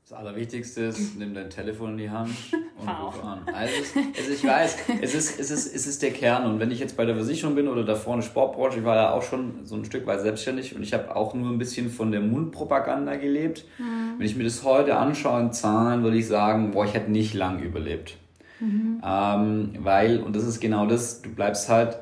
[0.09, 3.07] Das Allerwichtigste ist, nimm dein Telefon in die Hand und wow.
[3.07, 3.41] ruf an.
[3.53, 3.75] Also,
[4.17, 6.47] also, ich weiß, es ist, es, ist, es ist der Kern.
[6.47, 9.11] Und wenn ich jetzt bei der Versicherung bin oder da vorne Sportbranche, ich war ja
[9.11, 12.13] auch schon so ein Stück weit selbstständig und ich habe auch nur ein bisschen von
[12.13, 13.65] der Mundpropaganda gelebt.
[13.79, 14.19] Mhm.
[14.19, 17.35] Wenn ich mir das heute anschaue in Zahlen, würde ich sagen, boah, ich hätte nicht
[17.35, 18.17] lang überlebt.
[18.61, 19.03] Mhm.
[19.05, 21.99] Ähm, weil, und das ist genau das, du bleibst halt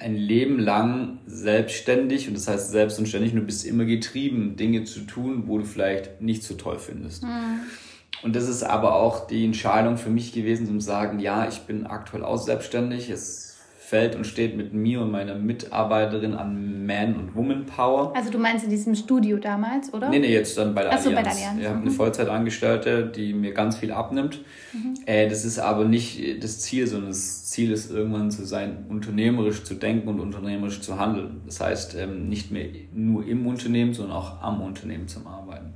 [0.00, 4.84] ein Leben lang selbstständig und das heißt selbst und ständig, du bist immer getrieben, Dinge
[4.84, 7.22] zu tun, wo du vielleicht nicht so toll findest.
[7.22, 7.60] Mhm.
[8.22, 11.86] Und das ist aber auch die Entscheidung für mich gewesen, zum sagen, ja, ich bin
[11.86, 13.08] aktuell auch selbstständig.
[13.08, 13.49] Es
[13.90, 18.12] fällt und steht mit mir und meiner Mitarbeiterin an Man- und Woman Power.
[18.14, 20.08] Also du meinst in diesem Studio damals, oder?
[20.08, 21.28] Nee, nee, jetzt dann bei der Ach so, Allianz.
[21.28, 21.60] bei der Allianz.
[21.60, 21.82] Ich habe mhm.
[21.82, 24.42] eine Vollzeitangestellte, die mir ganz viel abnimmt.
[24.72, 24.94] Mhm.
[25.06, 29.64] Äh, das ist aber nicht das Ziel, sondern das Ziel ist irgendwann zu sein, unternehmerisch
[29.64, 31.40] zu denken und unternehmerisch zu handeln.
[31.44, 35.72] Das heißt, ähm, nicht mehr nur im Unternehmen, sondern auch am Unternehmen zu arbeiten.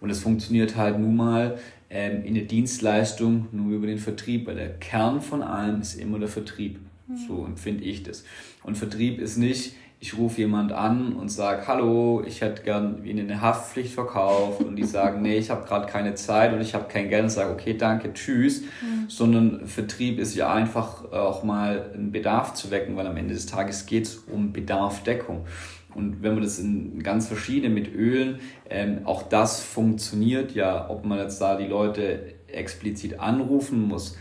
[0.00, 1.58] Und das funktioniert halt nun mal
[1.90, 6.20] ähm, in der Dienstleistung nur über den Vertrieb, weil der Kern von allem ist immer
[6.20, 6.78] der Vertrieb.
[7.14, 8.24] So empfinde ich das.
[8.62, 13.30] Und Vertrieb ist nicht, ich rufe jemand an und sage, hallo, ich hätte gern Ihnen
[13.30, 16.86] eine Haftpflicht verkauft und die sagen, nee, ich habe gerade keine Zeit und ich habe
[16.88, 18.62] kein Geld und sage, okay, danke, tschüss.
[18.62, 19.08] Mhm.
[19.08, 23.46] Sondern Vertrieb ist ja einfach auch mal einen Bedarf zu wecken, weil am Ende des
[23.46, 25.46] Tages geht es um Bedarfdeckung.
[25.94, 31.06] Und wenn man das in ganz verschiedene mit Ölen, ähm, auch das funktioniert ja, ob
[31.06, 34.18] man jetzt da die Leute explizit anrufen muss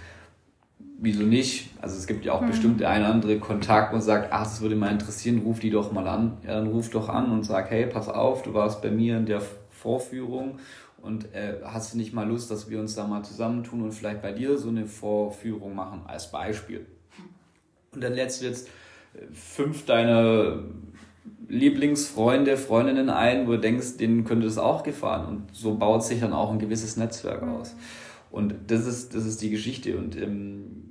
[0.97, 1.69] wieso nicht?
[1.81, 2.47] Also es gibt ja auch mhm.
[2.47, 5.91] bestimmt der eine andere Kontakt und sagt, ach, das würde mal interessieren, ruf die doch
[5.91, 6.37] mal an.
[6.45, 9.25] Ja, dann ruf doch an und sag, hey, pass auf, du warst bei mir in
[9.25, 10.57] der Vorführung
[11.01, 14.23] Und äh, hast du nicht mal Lust, dass wir uns da mal zusammentun und vielleicht
[14.23, 16.85] bei dir so eine Vorführung machen, als Beispiel?
[17.91, 18.67] Und dann lädst du jetzt
[19.13, 20.63] äh, fünf deiner
[21.47, 25.27] Lieblingsfreunde, Freundinnen ein, wo du denkst, denen könnte das auch gefallen.
[25.27, 27.75] Und so baut sich dann auch ein gewisses Netzwerk aus.
[28.31, 29.97] Und das ist, das ist die Geschichte.
[29.97, 30.84] Und ähm,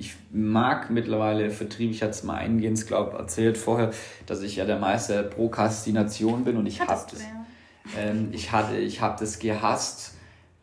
[0.00, 1.90] ich mag mittlerweile Vertrieb.
[1.90, 3.90] Ich hatte es mal eingehend, glaube erzählt vorher,
[4.24, 7.20] dass ich ja der Meister Prokrastination bin und ich habe das.
[7.98, 10.14] Ähm, ich hatte, ich habe das gehasst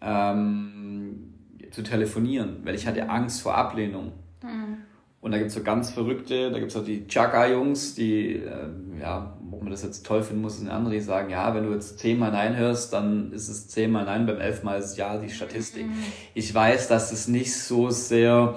[0.01, 1.35] ähm,
[1.69, 4.13] zu telefonieren, weil ich hatte Angst vor Ablehnung.
[4.41, 4.77] Mhm.
[5.21, 8.69] Und da gibt es so ganz verrückte, da gibt es auch die Chaka-Jungs, die, äh,
[8.99, 11.73] ja, ob man das jetzt toll finden muss, eine andere, die sagen, ja, wenn du
[11.73, 15.29] jetzt zehnmal Nein hörst, dann ist es zehnmal Nein, beim elfmal ist es Ja, die
[15.29, 15.85] Statistik.
[15.85, 16.03] Mhm.
[16.33, 18.55] Ich weiß, dass es nicht so sehr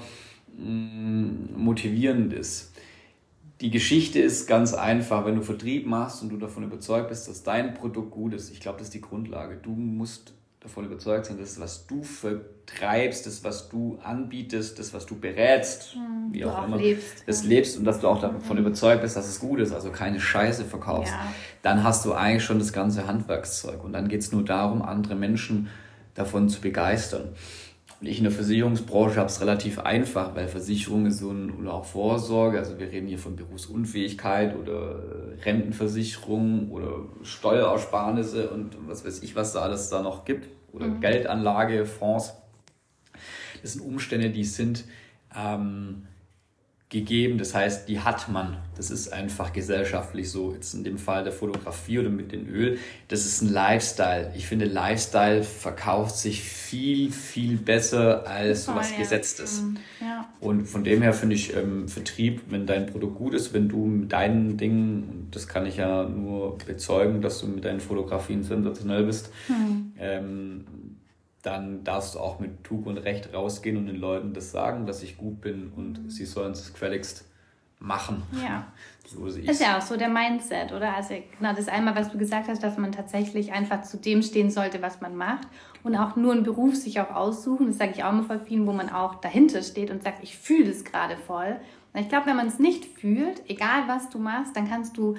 [0.60, 2.72] motivierend ist.
[3.60, 5.26] Die Geschichte ist ganz einfach.
[5.26, 8.60] Wenn du Vertrieb machst und du davon überzeugt bist, dass dein Produkt gut ist, ich
[8.60, 9.56] glaube, das ist die Grundlage.
[9.56, 14.92] Du musst davon überzeugt sein, dass das, was du vertreibst, das, was du anbietest, das,
[14.92, 17.48] was du berätst, mhm, wie auch, auch immer, lebst, das ja.
[17.48, 18.66] lebst und dass du auch davon mhm.
[18.66, 21.32] überzeugt bist, dass es gut ist, also keine Scheiße verkaufst, ja.
[21.62, 23.82] dann hast du eigentlich schon das ganze Handwerkszeug.
[23.82, 25.68] Und dann geht es nur darum, andere Menschen
[26.14, 27.30] davon zu begeistern.
[28.00, 31.74] Und ich in der Versicherungsbranche habe es relativ einfach, weil Versicherung ist so ein, oder
[31.74, 35.02] auch Vorsorge, also wir reden hier von Berufsunfähigkeit oder
[35.44, 41.00] Rentenversicherung oder Steuerersparnisse und was weiß ich, was da alles da noch gibt oder mhm.
[41.00, 42.32] Geldanlage, Fonds.
[43.60, 44.84] Das sind Umstände, die sind
[45.36, 46.06] ähm,
[46.90, 47.38] gegeben.
[47.38, 48.59] Das heißt, die hat man.
[48.76, 50.53] Das ist einfach gesellschaftlich so.
[50.53, 52.79] Jetzt in dem Fall der Fotografie oder mit dem Öl.
[53.09, 54.33] Das ist ein Lifestyle.
[54.37, 58.98] Ich finde, Lifestyle verkauft sich viel, viel besser als oh, was ja.
[58.98, 59.62] Gesetztes.
[59.62, 59.76] Mhm.
[60.00, 60.29] Ja.
[60.40, 63.87] Und von dem her finde ich ähm, Vertrieb, wenn dein Produkt gut ist, wenn du
[63.87, 69.05] mit deinen Dingen, das kann ich ja nur bezeugen, dass du mit deinen Fotografien sensationell
[69.05, 69.92] bist, mhm.
[69.96, 70.64] ähm,
[71.42, 75.03] dann darfst du auch mit Tug und Recht rausgehen und den Leuten das sagen, dass
[75.03, 76.11] ich gut bin und mhm.
[76.11, 77.24] sie sollen es gefälligst
[77.79, 78.22] machen.
[78.42, 78.66] Ja.
[79.07, 80.94] So sehe ist ja auch so der Mindset, oder?
[80.94, 84.53] Also genau das einmal, was du gesagt hast, dass man tatsächlich einfach zu dem stehen
[84.53, 85.48] sollte, was man macht
[85.83, 87.66] und auch nur einen Beruf sich auch aussuchen.
[87.66, 90.38] Das sage ich auch mal voll vielen, wo man auch dahinter steht und sagt, ich
[90.38, 91.57] fühle das gerade voll.
[91.92, 95.16] Und ich glaube, wenn man es nicht fühlt, egal was du machst, dann kannst du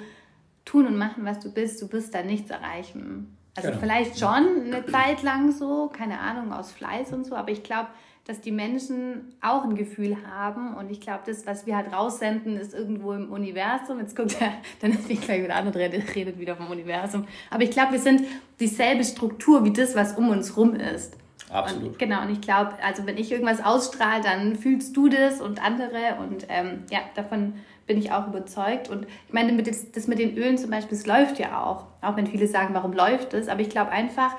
[0.64, 1.82] tun und machen, was du bist.
[1.82, 3.36] Du wirst da nichts erreichen.
[3.54, 3.80] Also genau.
[3.80, 7.88] vielleicht schon eine Zeit lang so, keine Ahnung, aus Fleiß und so, aber ich glaube,
[8.24, 12.56] dass die Menschen auch ein Gefühl haben und ich glaube, das, was wir halt raussenden,
[12.56, 13.98] ist irgendwo im Universum.
[13.98, 17.26] Jetzt guckt er, dann ist nicht gleich wieder andere redet, redet wieder vom Universum.
[17.50, 18.22] Aber ich glaube, wir sind
[18.60, 21.16] dieselbe Struktur wie das, was um uns rum ist.
[21.50, 21.88] Absolut.
[21.90, 25.62] Und, genau, und ich glaube, also wenn ich irgendwas ausstrahle, dann fühlst du das und
[25.62, 27.54] andere und ähm, ja, davon
[27.92, 28.88] bin ich auch überzeugt.
[28.88, 31.84] Und ich meine, das mit den Ölen zum Beispiel, es läuft ja auch.
[32.00, 33.48] Auch wenn viele sagen, warum läuft es?
[33.48, 34.34] Aber ich glaube einfach,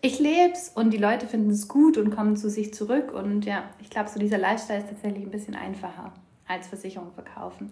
[0.00, 3.12] ich lebe es und die Leute finden es gut und kommen zu sich zurück.
[3.12, 6.14] Und ja, ich glaube, so dieser Lifestyle ist tatsächlich ein bisschen einfacher
[6.46, 7.70] als Versicherung verkaufen.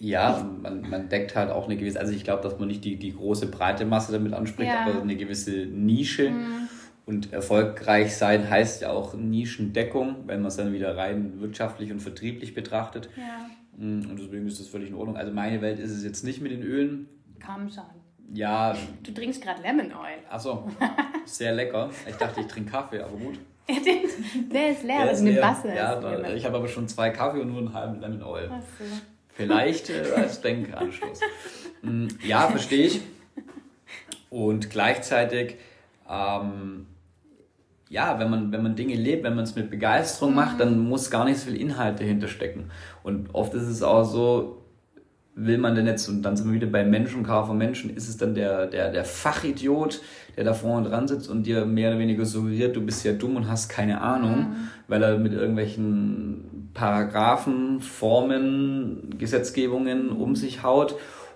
[0.00, 2.96] Ja, man, man deckt halt auch eine gewisse, also ich glaube, dass man nicht die,
[2.96, 4.86] die große breite Masse damit anspricht, ja.
[4.86, 6.30] aber eine gewisse Nische.
[6.30, 6.68] Mhm.
[7.06, 12.00] Und erfolgreich sein heißt ja auch Nischendeckung, wenn man es dann wieder rein wirtschaftlich und
[12.00, 13.08] vertrieblich betrachtet.
[13.16, 13.50] Ja.
[13.76, 15.16] Mm, und deswegen ist das völlig in Ordnung.
[15.16, 17.08] Also meine Welt ist es jetzt nicht mit den Ölen.
[17.44, 17.84] Komm schon.
[18.32, 18.76] Ja.
[19.02, 20.18] Du trinkst gerade Lemon Oil.
[20.28, 20.68] Achso,
[21.24, 21.90] sehr lecker.
[22.08, 23.38] Ich dachte, ich trinke Kaffee, aber gut.
[24.52, 25.42] Der ist leer, Der ist mit leer.
[25.42, 25.74] Wasser.
[25.74, 28.50] Ja, da, ich habe aber schon zwei Kaffee und nur einen halben Lemon Oil.
[28.52, 28.84] Ach so.
[29.34, 31.20] Vielleicht äh, als Denkanschluss.
[31.82, 33.00] Mm, ja, verstehe ich.
[34.28, 35.56] Und gleichzeitig
[36.08, 36.86] ähm,
[37.90, 41.10] ja, wenn man, wenn man Dinge lebt, wenn man es mit Begeisterung macht, dann muss
[41.10, 42.70] gar nicht so viel Inhalt dahinter stecken.
[43.02, 44.62] Und oft ist es auch so,
[45.34, 48.16] will man denn jetzt, und dann sind wir wieder bei Menschen, von Menschen, ist es
[48.16, 50.02] dann der, der, der Fachidiot,
[50.36, 53.34] der da vorne dran sitzt und dir mehr oder weniger suggeriert, du bist ja dumm
[53.34, 54.68] und hast keine Ahnung, mhm.
[54.86, 60.94] weil er mit irgendwelchen Paragraphen, Formen, Gesetzgebungen um sich haut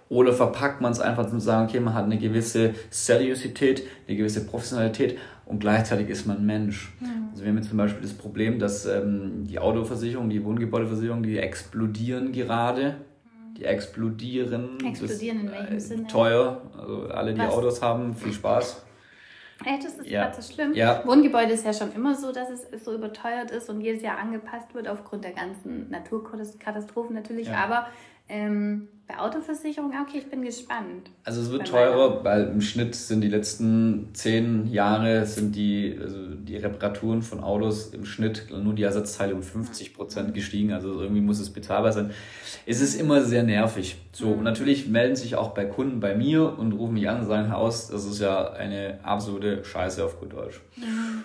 [0.08, 4.46] oder verpackt man es einfach zu sagen, okay, man hat eine gewisse Seriosität, eine gewisse
[4.46, 6.92] Professionalität und gleichzeitig ist man Mensch.
[7.00, 7.08] Ja.
[7.30, 11.38] Also wir haben jetzt zum Beispiel das Problem, dass ähm, die Autoversicherung, die Wohngebäudeversicherung, die
[11.38, 12.96] explodieren gerade.
[13.56, 14.78] Die explodieren.
[14.84, 16.06] Explodieren in welchem äh, Sinne?
[16.06, 16.62] Teuer.
[16.76, 17.52] Also alle, die Was?
[17.52, 18.84] Autos haben, viel Spaß.
[19.64, 20.32] Echt, das ist ja.
[20.32, 20.74] so schlimm.
[20.74, 21.02] Ja.
[21.06, 24.74] Wohngebäude ist ja schon immer so, dass es so überteuert ist und jedes Jahr angepasst
[24.74, 27.48] wird aufgrund der ganzen Naturkatastrophen natürlich.
[27.48, 27.64] Ja.
[27.64, 27.86] Aber
[28.28, 31.10] Ähm, bei Autoversicherung, okay, ich bin gespannt.
[31.24, 36.34] Also es wird teurer, weil im Schnitt sind die letzten zehn Jahre sind die, also
[36.34, 40.72] die Reparaturen von Autos im Schnitt nur die Ersatzteile um 50 Prozent gestiegen.
[40.72, 42.12] Also irgendwie muss es bezahlbar sein.
[42.64, 43.96] Es ist immer sehr nervig.
[44.12, 47.26] So, und natürlich melden sich auch bei Kunden bei mir und rufen mich an und
[47.26, 50.62] sagen, Haus, das ist ja eine absolute Scheiße auf gut Deutsch.
[50.78, 51.24] Mhm.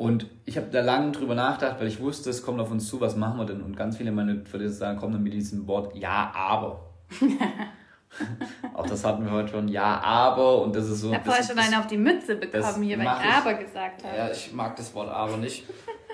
[0.00, 3.02] Und ich habe da lange drüber nachgedacht, weil ich wusste, es kommt auf uns zu,
[3.02, 3.60] was machen wir denn?
[3.60, 6.88] Und ganz viele meiner Verleser sagen, kommen dann mit diesem Wort, ja, aber.
[8.74, 10.62] auch das hatten wir heute schon, ja, aber.
[10.62, 11.10] Und das ist so.
[11.10, 14.16] Ich habe vorher schon einen auf die Mütze bekommen hier, weil ich aber gesagt habe.
[14.16, 15.66] Ja, ich mag das Wort aber nicht.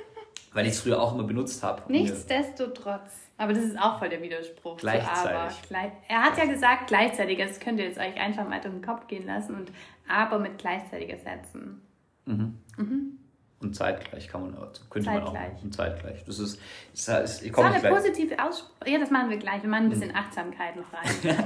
[0.52, 1.82] weil ich es früher auch immer benutzt habe.
[1.86, 3.12] Nichtsdestotrotz.
[3.36, 4.78] Aber das ist auch voll der Widerspruch.
[4.78, 5.70] Gleichzeitig.
[5.70, 5.92] Aber.
[6.08, 7.38] Er hat ja gesagt gleichzeitig.
[7.38, 9.70] Das könnt ihr jetzt euch einfach mal durch den Kopf gehen lassen und
[10.08, 11.82] aber mit gleichzeitig ersetzen.
[12.24, 12.58] Mhm.
[12.78, 13.18] Mhm.
[13.58, 14.52] Und zeitgleich kann man,
[14.90, 15.32] könnte zeitgleich.
[15.32, 15.62] man auch.
[15.62, 16.24] Und zeitgleich.
[16.24, 16.60] Das ist,
[16.92, 18.90] das heißt, ich komme eine positive Aussprache.
[18.90, 19.62] Ja, das machen wir gleich.
[19.62, 20.16] Wir machen ein bisschen mhm.
[20.16, 21.38] Achtsamkeit noch rein.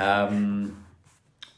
[0.00, 0.76] ähm,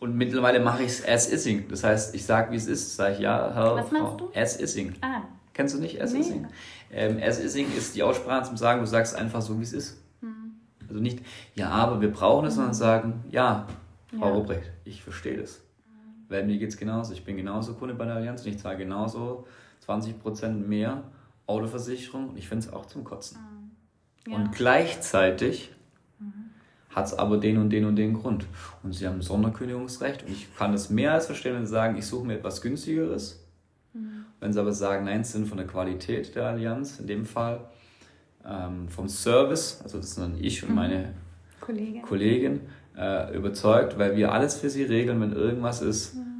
[0.00, 1.68] und mittlerweile mache ich es as ising.
[1.68, 2.96] Das heißt, ich sage, wie es ist.
[2.96, 4.30] Sage ich, ja, Herr, Was meinst du?
[4.34, 4.94] As ising.
[5.02, 5.22] Ah.
[5.52, 6.20] Kennst du nicht as nee.
[6.20, 6.46] ising?
[6.90, 10.02] Ähm, as ising ist die Aussprache zum Sagen, du sagst einfach so, wie es ist.
[10.22, 10.52] Mhm.
[10.88, 11.20] Also nicht,
[11.54, 12.56] ja, aber wir brauchen es, mhm.
[12.56, 13.66] sondern sagen, ja,
[14.18, 14.34] Frau ja.
[14.34, 15.60] Ruprecht, ich verstehe das.
[16.28, 17.12] Weil mir geht es genauso.
[17.12, 19.46] Ich bin genauso Kunde bei der Allianz und ich zahle genauso
[19.86, 21.04] 20% mehr
[21.46, 23.38] Autoversicherung und ich finde es auch zum Kotzen.
[23.38, 24.32] Mhm.
[24.32, 24.38] Ja.
[24.38, 25.72] Und gleichzeitig
[26.18, 26.50] mhm.
[26.90, 28.46] hat es aber den und den und den Grund.
[28.82, 32.06] Und sie haben Sonderkündigungsrecht und ich kann es mehr als verstehen, wenn sie sagen, ich
[32.06, 33.44] suche mir etwas günstigeres.
[33.92, 34.24] Mhm.
[34.40, 37.60] Wenn sie aber sagen, nein, es sind von der Qualität der Allianz, in dem Fall
[38.46, 40.74] ähm, vom Service, also das sind dann ich und mhm.
[40.74, 41.14] meine
[41.60, 42.60] Kollegin, Kollegin
[42.96, 46.33] äh, überzeugt, weil wir alles für sie regeln, wenn irgendwas ist mhm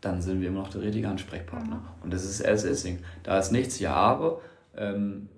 [0.00, 1.76] dann sind wir immer noch der richtige Ansprechpartner.
[1.76, 2.02] Mhm.
[2.02, 3.00] Und das ist as Essing.
[3.22, 4.40] Da ist nichts, ja, aber
[4.76, 5.28] ähm,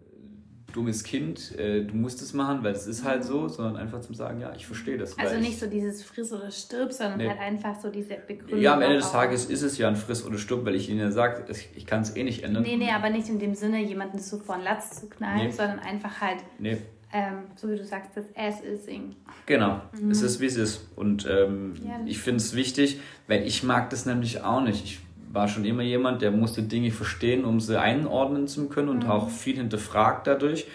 [0.73, 4.15] dummes Kind, äh, du musst es machen, weil es ist halt so, sondern einfach zum
[4.15, 5.19] Sagen, ja, ich verstehe das.
[5.19, 7.29] Also nicht so dieses Friss oder Stirb, sondern nee.
[7.29, 8.61] halt einfach so diese Begründung.
[8.61, 11.01] Ja, am Ende des Tages ist es ja ein Friss oder Stirb, weil ich ihnen
[11.01, 11.45] ja sage,
[11.75, 12.63] ich kann es eh nicht ändern.
[12.63, 15.51] Nee, nee, aber nicht in dem Sinne, jemanden so vor den Latz zu knallen, nee.
[15.51, 16.79] sondern einfach halt nee
[17.13, 19.17] ähm, so wie du sagst, das As is Ing.
[19.47, 20.11] Genau, mhm.
[20.11, 20.89] es ist wie es ist.
[20.97, 24.85] Und ähm, ja, ich finde es wichtig, weil ich mag das nämlich auch nicht.
[24.85, 25.01] Ich
[25.33, 29.11] war schon immer jemand, der musste Dinge verstehen, um sie einordnen zu können und mhm.
[29.11, 30.67] auch viel hinterfragt dadurch.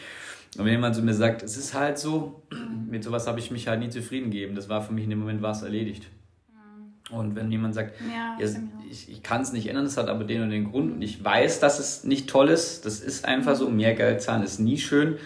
[0.57, 2.87] Und wenn jemand zu mir sagt, es ist halt so, mhm.
[2.89, 4.55] mit sowas habe ich mich halt nie zufrieden gegeben.
[4.55, 6.07] Das war für mich in dem Moment was erledigt.
[6.49, 7.15] Mhm.
[7.17, 8.49] Und wenn jemand sagt, ja, ja,
[8.89, 11.23] ich, ich kann es nicht ändern, es hat aber den und den Grund und ich
[11.23, 14.77] weiß, dass es nicht toll ist, das ist einfach so, mehr Geld zahlen ist nie
[14.77, 15.17] schön,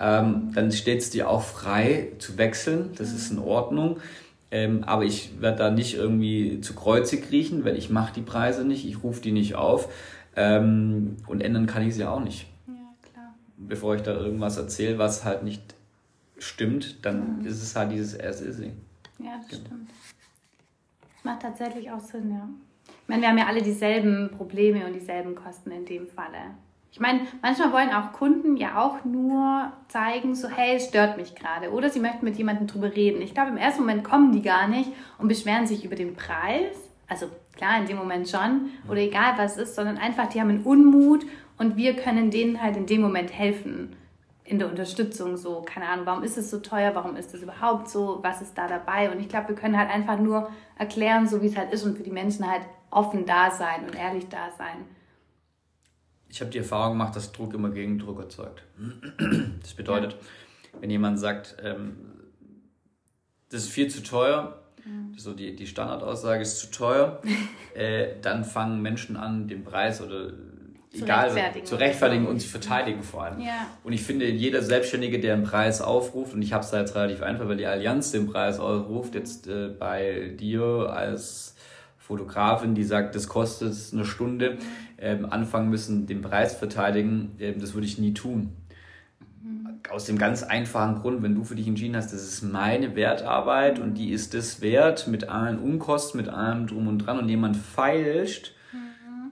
[0.00, 2.90] ähm, dann steht es dir auch frei zu wechseln.
[2.96, 3.98] Das ist in Ordnung.
[4.50, 8.64] Ähm, aber ich werde da nicht irgendwie zu Kreuze kriechen, weil ich mache die Preise
[8.64, 9.92] nicht, ich rufe die nicht auf
[10.36, 12.46] ähm, und ändern kann ich sie auch nicht.
[12.66, 12.74] Ja,
[13.12, 13.34] klar.
[13.58, 15.74] Bevor ich da irgendwas erzähle, was halt nicht
[16.38, 17.46] stimmt, dann mhm.
[17.46, 18.66] ist es halt dieses As is Ja,
[19.36, 19.60] das genau.
[19.66, 19.90] stimmt.
[21.14, 22.48] Das macht tatsächlich auch Sinn, ja.
[22.86, 26.54] Ich meine, wir haben ja alle dieselben Probleme und dieselben Kosten in dem Falle.
[26.90, 31.34] Ich meine, manchmal wollen auch Kunden ja auch nur zeigen, so hey, es stört mich
[31.34, 31.70] gerade.
[31.70, 33.20] Oder sie möchten mit jemandem drüber reden.
[33.20, 36.76] Ich glaube, im ersten Moment kommen die gar nicht und beschweren sich über den Preis.
[37.06, 38.70] Also klar, in dem Moment schon.
[38.88, 41.26] Oder egal was es ist, sondern einfach, die haben einen Unmut
[41.58, 43.94] und wir können denen halt in dem Moment helfen.
[44.44, 47.90] In der Unterstützung so, keine Ahnung, warum ist es so teuer, warum ist es überhaupt
[47.90, 49.10] so, was ist da dabei?
[49.12, 51.98] Und ich glaube, wir können halt einfach nur erklären, so wie es halt ist und
[51.98, 54.86] für die Menschen halt offen da sein und ehrlich da sein
[56.28, 58.62] ich habe die Erfahrung gemacht, dass Druck immer Gegendruck erzeugt.
[59.60, 60.80] Das bedeutet, ja.
[60.80, 61.96] wenn jemand sagt, ähm,
[63.50, 65.14] das ist viel zu teuer, mhm.
[65.16, 67.20] so die, die Standardaussage ist zu teuer,
[67.74, 70.32] äh, dann fangen Menschen an, den Preis oder
[70.90, 71.66] zu egal rechtfertigen.
[71.66, 73.40] zu rechtfertigen und zu verteidigen vor allem.
[73.40, 73.66] Ja.
[73.84, 76.94] Und ich finde, jeder Selbstständige, der einen Preis aufruft, und ich habe es da jetzt
[76.94, 81.56] relativ einfach, weil die Allianz den Preis aufruft, jetzt äh, bei dir als
[81.98, 84.56] Fotografin, die sagt, das kostet eine Stunde,
[84.98, 88.52] ähm, anfangen müssen, den Preis verteidigen, ähm, das würde ich nie tun.
[89.42, 89.78] Mhm.
[89.90, 93.78] Aus dem ganz einfachen Grund, wenn du für dich entschieden hast, das ist meine Wertarbeit
[93.78, 97.56] und die ist das wert mit allen Unkosten, mit allem drum und dran und jemand
[97.56, 98.54] feilscht,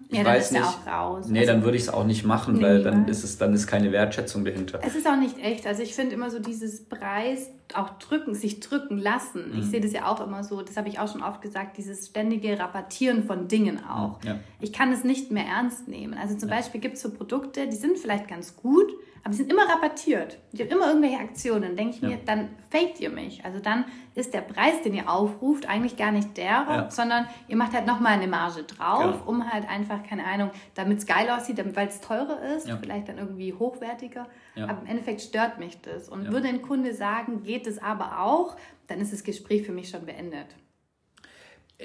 [0.09, 0.63] ich ja, dann weiß nicht.
[0.63, 1.27] auch raus.
[1.29, 3.53] Nee, also, dann würde ich es auch nicht machen, nee, weil dann ist es dann
[3.53, 4.79] ist keine Wertschätzung dahinter.
[4.83, 5.67] Es ist auch nicht echt.
[5.67, 9.51] Also ich finde immer so dieses Preis auch drücken, sich drücken lassen.
[9.53, 9.59] Mhm.
[9.59, 12.07] Ich sehe das ja auch immer so, das habe ich auch schon oft gesagt, dieses
[12.07, 14.23] ständige Rabattieren von Dingen auch.
[14.25, 14.39] Ja.
[14.61, 16.15] Ich kann es nicht mehr ernst nehmen.
[16.15, 16.57] Also zum ja.
[16.57, 18.93] Beispiel gibt es so Produkte, die sind vielleicht ganz gut,
[19.27, 20.39] aber die sind immer rabattiert.
[20.53, 21.63] Die haben immer irgendwelche Aktionen.
[21.63, 22.11] Dann denke ich ja.
[22.11, 23.45] mir, dann faked ihr mich.
[23.45, 23.85] Also dann
[24.15, 26.91] ist der Preis, den ihr aufruft, eigentlich gar nicht der, ja.
[26.93, 29.29] sondern ihr macht halt nochmal eine Marge drauf, genau.
[29.29, 32.77] um halt einfach, keine Ahnung, damit es geil aussieht, weil es teurer ist, ja.
[32.77, 34.29] vielleicht dann irgendwie hochwertiger.
[34.55, 36.09] Aber im Endeffekt stört mich das.
[36.09, 39.73] Und würde ein Kunde sagen, geh geht es aber auch, dann ist das Gespräch für
[39.73, 40.47] mich schon beendet.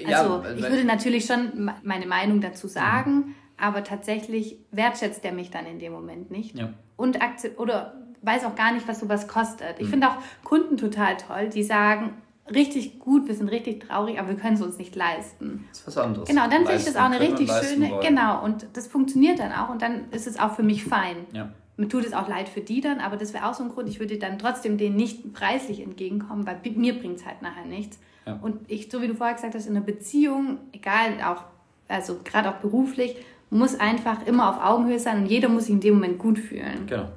[0.06, 3.34] Also ich würde natürlich schon meine Meinung dazu sagen, mhm.
[3.62, 6.58] Aber tatsächlich wertschätzt er mich dann in dem Moment nicht.
[6.58, 6.70] Ja.
[6.96, 7.18] Und
[7.56, 9.78] oder weiß auch gar nicht, was sowas kostet.
[9.78, 9.90] Ich mhm.
[9.90, 12.14] finde auch Kunden total toll, die sagen,
[12.52, 15.64] richtig gut, wir sind richtig traurig, aber wir können es uns nicht leisten.
[15.70, 16.28] Das ist was anderes.
[16.28, 18.00] Genau, dann finde ich das auch eine richtig schöne, wollen.
[18.00, 21.16] genau, und das funktioniert dann auch und dann ist es auch für mich fein.
[21.32, 21.50] Ja.
[21.78, 23.88] Mir tut es auch leid für die dann, aber das wäre auch so ein Grund,
[23.88, 27.98] ich würde dann trotzdem denen nicht preislich entgegenkommen, weil mir bringt es halt nachher nichts.
[28.26, 28.38] Ja.
[28.42, 31.44] Und ich, so wie du vorher gesagt hast, in einer Beziehung, egal, auch,
[31.88, 33.16] also gerade auch beruflich,
[33.52, 36.86] muss einfach immer auf Augenhöhe sein und jeder muss sich in dem Moment gut fühlen.
[36.86, 37.08] Genau.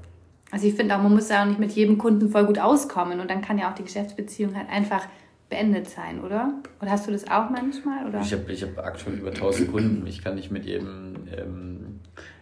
[0.52, 3.20] Also ich finde auch, man muss ja auch nicht mit jedem Kunden voll gut auskommen
[3.20, 5.08] und dann kann ja auch die Geschäftsbeziehung halt einfach
[5.50, 6.54] beendet sein, oder?
[6.82, 8.08] Oder hast du das auch manchmal?
[8.08, 8.22] Oder?
[8.22, 10.08] Ich habe ich hab aktuell über 1000 Kunden.
[10.08, 12.00] Ich kann nicht mit jedem ähm,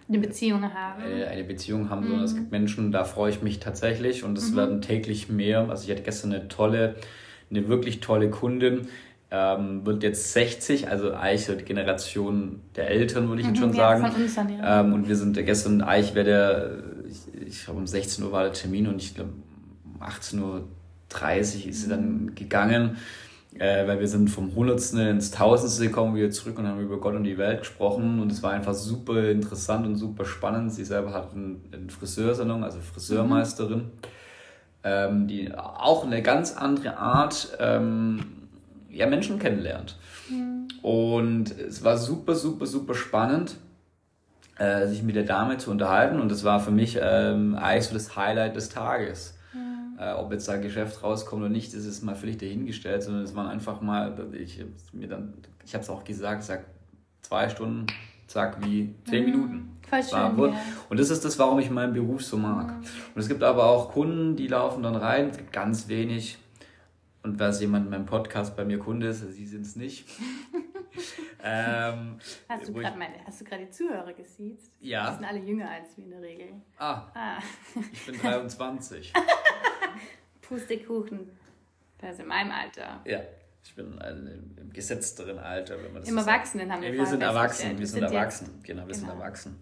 [0.10, 1.04] eine Beziehung haben.
[1.04, 2.08] Äh, eine Beziehung haben, mhm.
[2.08, 4.58] sondern es gibt Menschen, da freue ich mich tatsächlich und es mhm.
[4.58, 5.70] werden täglich mehr.
[5.70, 6.96] Also ich hatte gestern eine tolle,
[7.52, 8.88] eine wirklich tolle Kundin,
[9.36, 13.74] ähm, wird jetzt 60, also so die Generation der Eltern, würde ich mhm, jetzt schon
[13.74, 14.06] ja, sagen.
[14.06, 14.82] Von uns dann, ja.
[14.82, 16.72] Ähm, und wir sind gestern, eigentlich wäre der,
[17.10, 19.32] ich, ich glaube um 16 Uhr war der Termin und ich glaube
[19.86, 22.36] um 18.30 Uhr ist sie dann mhm.
[22.36, 22.98] gegangen,
[23.58, 27.16] äh, weil wir sind vom Hundertsten ins Tausendste gekommen, wieder zurück und haben über Gott
[27.16, 30.72] und die Welt gesprochen und es war einfach super interessant und super spannend.
[30.72, 33.92] Sie selber hat einen, einen Friseursalon, also Friseurmeisterin, mhm.
[34.84, 38.43] ähm, die auch eine ganz andere Art ähm,
[38.94, 39.98] ja, Menschen kennenlernt.
[40.30, 40.68] Mhm.
[40.82, 43.56] Und es war super, super, super spannend,
[44.58, 46.20] äh, sich mit der Dame zu unterhalten.
[46.20, 49.38] Und das war für mich ähm, eigentlich so das Highlight des Tages.
[49.54, 50.00] Mhm.
[50.00, 53.48] Äh, ob jetzt da Geschäft rauskommt oder nicht, ist mal völlig dahingestellt, sondern es waren
[53.48, 55.34] einfach mal, ich mir dann,
[55.66, 56.66] ich habe es auch gesagt, sag
[57.22, 57.88] zwei Stunden,
[58.28, 59.32] zack, wie zehn mhm.
[59.32, 59.78] Minuten.
[59.90, 60.54] Voll schön, ja.
[60.90, 62.68] Und das ist das, warum ich meinen Beruf so mag.
[62.68, 62.86] Mhm.
[63.16, 66.38] Und es gibt aber auch Kunden, die laufen dann rein, es gibt ganz wenig,
[67.24, 70.08] und was jemand in meinem Podcast bei mir Kunde ist, Sie sind es nicht.
[71.44, 74.72] ähm, hast, du gerade die Zuhörer gesiezt?
[74.80, 75.10] Ja.
[75.10, 76.48] Die sind alle jünger als wir in der Regel.
[76.78, 77.08] Ah.
[77.16, 77.40] ah.
[77.92, 79.14] ich bin 23.
[80.42, 81.30] Pustekuchen.
[81.98, 83.02] Das ist in meinem Alter.
[83.06, 83.22] Ja.
[83.66, 83.98] Ich bin
[84.58, 88.04] im gesetzteren Alter, wenn man das Im Erwachsenen haben wir Wir sind erwachsen, wir sind
[88.04, 88.60] erwachsen.
[88.62, 88.98] Genau, wir genau.
[88.98, 89.58] sind erwachsen.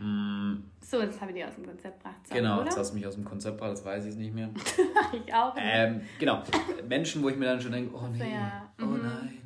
[0.00, 0.64] Mm.
[0.80, 2.16] So, jetzt habe ich dich aus dem Konzept gebracht.
[2.30, 2.64] Genau, oder?
[2.64, 4.48] jetzt hast du mich aus dem Konzept gebracht, das weiß ich nicht mehr.
[5.12, 5.64] ich auch nicht.
[5.64, 6.42] Ähm, genau,
[6.88, 8.70] Menschen, wo ich mir dann schon denke, oh nee, ja.
[8.80, 9.02] oh mhm.
[9.02, 9.40] nein.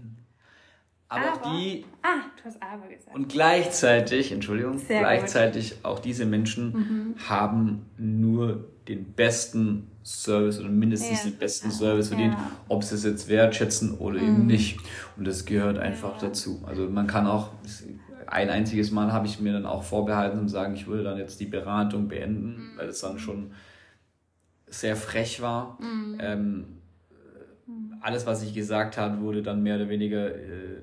[1.08, 1.84] Aber, aber, auch die.
[2.02, 3.14] Ah, du hast aber gesagt.
[3.14, 5.84] Und gleichzeitig, Entschuldigung, Sehr gleichzeitig gut.
[5.84, 7.28] auch diese Menschen mhm.
[7.28, 12.50] haben nur den besten Service oder mindestens ja, den besten Service verdient, ja.
[12.68, 14.28] ob sie es jetzt wertschätzen oder mhm.
[14.28, 14.78] eben nicht.
[15.16, 16.62] Und das gehört einfach dazu.
[16.66, 17.50] Also man kann auch,
[18.34, 21.38] ein einziges Mal habe ich mir dann auch vorbehalten und sagen, ich würde dann jetzt
[21.38, 22.78] die Beratung beenden, mhm.
[22.78, 23.52] weil es dann schon
[24.66, 25.78] sehr frech war.
[25.80, 26.18] Mhm.
[26.20, 26.64] Ähm,
[28.00, 30.82] alles, was ich gesagt habe, wurde dann mehr oder weniger äh,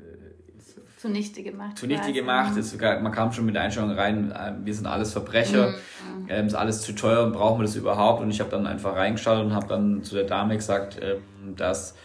[0.95, 1.77] zunichte gemacht.
[1.77, 2.55] Zunichte gemacht.
[2.55, 6.27] Es, man kam schon mit der Einstellung rein, äh, wir sind alles Verbrecher, mhm.
[6.29, 8.21] ähm, ist alles zu teuer und brauchen wir das überhaupt?
[8.21, 11.95] Und ich habe dann einfach reingeschaut und habe dann zu der Dame gesagt, ähm, dass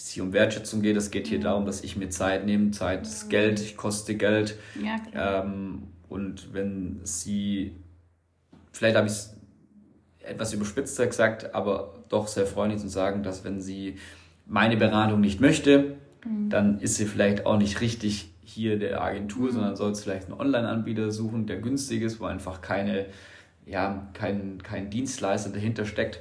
[0.00, 0.96] es hier um Wertschätzung geht.
[0.96, 1.44] Es geht hier mhm.
[1.44, 2.70] darum, dass ich mir Zeit nehme.
[2.70, 3.28] Zeit ist.
[3.28, 4.56] Geld, ich koste Geld.
[4.82, 5.42] Ja.
[5.42, 7.76] Ähm, und wenn sie,
[8.72, 9.36] vielleicht habe ich es
[10.22, 13.96] etwas überspitzt gesagt, aber doch sehr freundlich zu sagen, dass wenn sie
[14.46, 16.50] meine Beratung nicht möchte, mhm.
[16.50, 19.52] dann ist sie vielleicht auch nicht richtig hier der Agentur, mhm.
[19.52, 23.06] sondern soll es vielleicht einen Online-Anbieter suchen, der günstig ist, wo einfach keine,
[23.64, 26.20] ja, kein, kein Dienstleister dahinter steckt.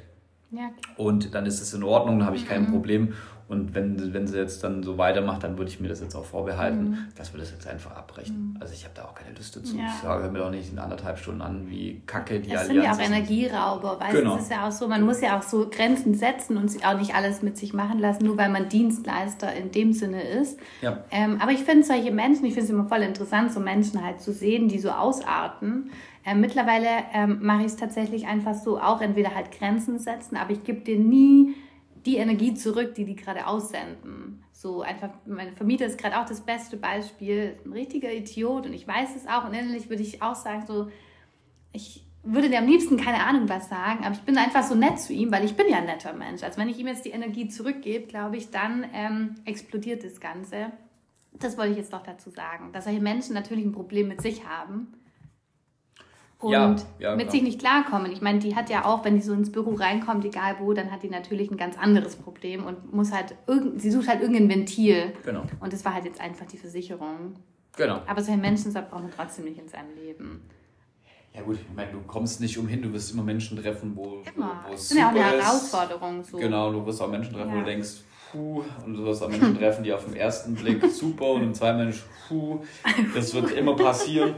[0.52, 0.70] Ja.
[0.98, 2.72] Und dann ist es in Ordnung, dann habe ich kein mhm.
[2.72, 3.14] Problem.
[3.50, 6.24] Und wenn, wenn sie jetzt dann so weitermacht, dann würde ich mir das jetzt auch
[6.24, 6.98] vorbehalten, mhm.
[7.16, 8.54] dass wir das jetzt einfach abbrechen.
[8.54, 8.62] Mhm.
[8.62, 9.76] Also ich habe da auch keine Lust dazu.
[9.76, 9.88] Ja.
[9.88, 13.06] Ich sage mir doch nicht in anderthalb Stunden an, wie kacke die das Allianz sind
[13.08, 14.36] ja auch Energierauber, weil genau.
[14.36, 17.16] es ist ja auch so, man muss ja auch so Grenzen setzen und auch nicht
[17.16, 20.60] alles mit sich machen lassen, nur weil man Dienstleister in dem Sinne ist.
[20.84, 21.04] Ja.
[21.10, 24.22] Ähm, aber ich finde solche Menschen, ich finde es immer voll interessant, so Menschen halt
[24.22, 25.90] zu sehen, die so ausarten.
[26.24, 30.52] Ähm, mittlerweile ähm, mache ich es tatsächlich einfach so, auch entweder halt Grenzen setzen, aber
[30.52, 31.56] ich gebe dir nie
[32.10, 34.44] die Energie zurück, die die gerade aussenden.
[34.52, 38.88] So einfach, mein Vermieter ist gerade auch das beste Beispiel, ein richtiger Idiot und ich
[38.88, 40.90] weiß es auch und innerlich würde ich auch sagen, so,
[41.72, 45.00] ich würde dir am liebsten keine Ahnung was sagen, aber ich bin einfach so nett
[45.00, 46.44] zu ihm, weil ich bin ja ein netter Mensch.
[46.44, 50.72] Also wenn ich ihm jetzt die Energie zurückgebe, glaube ich, dann ähm, explodiert das Ganze.
[51.34, 54.46] Das wollte ich jetzt noch dazu sagen, dass solche Menschen natürlich ein Problem mit sich
[54.46, 54.94] haben
[56.40, 58.12] und ja, ja, mit sich nicht klarkommen.
[58.12, 60.90] Ich meine, die hat ja auch, wenn die so ins Büro reinkommt, egal wo, dann
[60.90, 64.48] hat die natürlich ein ganz anderes Problem und muss halt irgend, sie sucht halt irgendein
[64.48, 65.12] Ventil.
[65.26, 65.44] Genau.
[65.60, 67.36] Und das war halt jetzt einfach die Versicherung.
[67.76, 68.02] Genau.
[68.08, 70.42] Aber solche Menschen braucht man trotzdem nicht in seinem Leben.
[71.34, 74.64] Ja gut, ich meine, du kommst nicht umhin, du wirst immer Menschen treffen, wo, immer.
[74.68, 76.24] wo es super ja auch eine Herausforderung.
[76.24, 76.38] So.
[76.38, 77.56] Genau, du wirst auch Menschen treffen, ja.
[77.56, 77.90] wo du denkst,
[78.32, 81.54] puh, und du wirst auch Menschen treffen, die auf den ersten Blick super und im
[81.54, 82.62] zweiten Mensch, puh,
[83.14, 84.36] das wird immer passieren.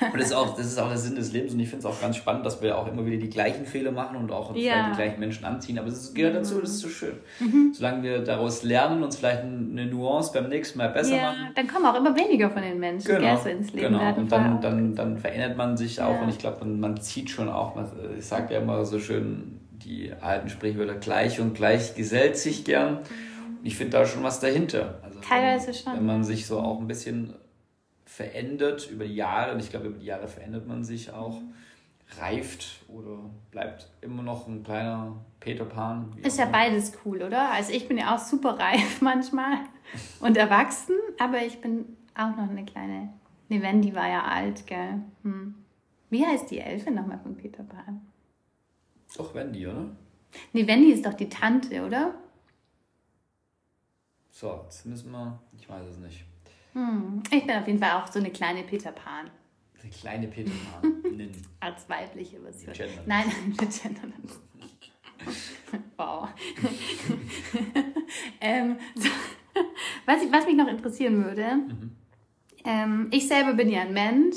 [0.00, 1.94] Und das ist, auch, das ist auch der Sinn des Lebens und ich finde es
[1.94, 4.90] auch ganz spannend, dass wir auch immer wieder die gleichen Fehler machen und auch ja.
[4.90, 5.78] die gleichen Menschen anziehen.
[5.78, 7.14] Aber es gehört dazu, das ist so schön.
[7.40, 7.72] Mhm.
[7.74, 11.50] Solange wir daraus lernen, uns vielleicht eine Nuance beim nächsten Mal besser ja, machen.
[11.54, 13.94] Dann kommen auch immer weniger von den Menschen genau, so ins Leben.
[13.94, 16.22] Genau, und dann, dann, dann verändert man sich auch ja.
[16.22, 17.76] und ich glaube, man, man zieht schon auch,
[18.18, 23.00] ich sage ja immer so schön, die alten Sprichwörter gleich und gleich gesellt sich gern.
[23.62, 25.00] Ich finde da schon was dahinter.
[25.02, 25.94] Also Teilweise schon.
[25.94, 27.34] Wenn man sich so auch ein bisschen
[28.16, 31.42] verändert über die Jahre, und ich glaube, über die Jahre verändert man sich auch,
[32.18, 33.18] reift oder
[33.50, 36.16] bleibt immer noch ein kleiner Peter Pan.
[36.22, 37.50] Ist ja beides cool, oder?
[37.50, 39.58] Also ich bin ja auch super reif manchmal
[40.20, 43.12] und erwachsen, aber ich bin auch noch eine kleine.
[43.50, 45.02] Ne, Wendy war ja alt, gell?
[45.22, 45.54] Hm.
[46.08, 48.00] Wie heißt die Elfe nochmal von Peter Pan?
[49.14, 49.90] Doch Wendy, oder?
[50.54, 52.14] Ne, Wendy ist doch die Tante, oder?
[54.30, 55.38] So, jetzt müssen wir.
[55.58, 56.24] Ich weiß es nicht.
[56.76, 57.22] Hm.
[57.30, 59.30] Ich bin auf jeden Fall auch so eine kleine Peter Pan.
[59.80, 60.92] Eine kleine Peter Pan.
[61.60, 62.90] Als weibliche Version.
[63.06, 64.12] Nein, wir gendern
[65.96, 66.28] Wow.
[68.42, 69.08] ähm, so,
[70.04, 71.96] was, ich, was mich noch interessieren würde, mhm.
[72.64, 74.36] ähm, ich selber bin ja ein Mensch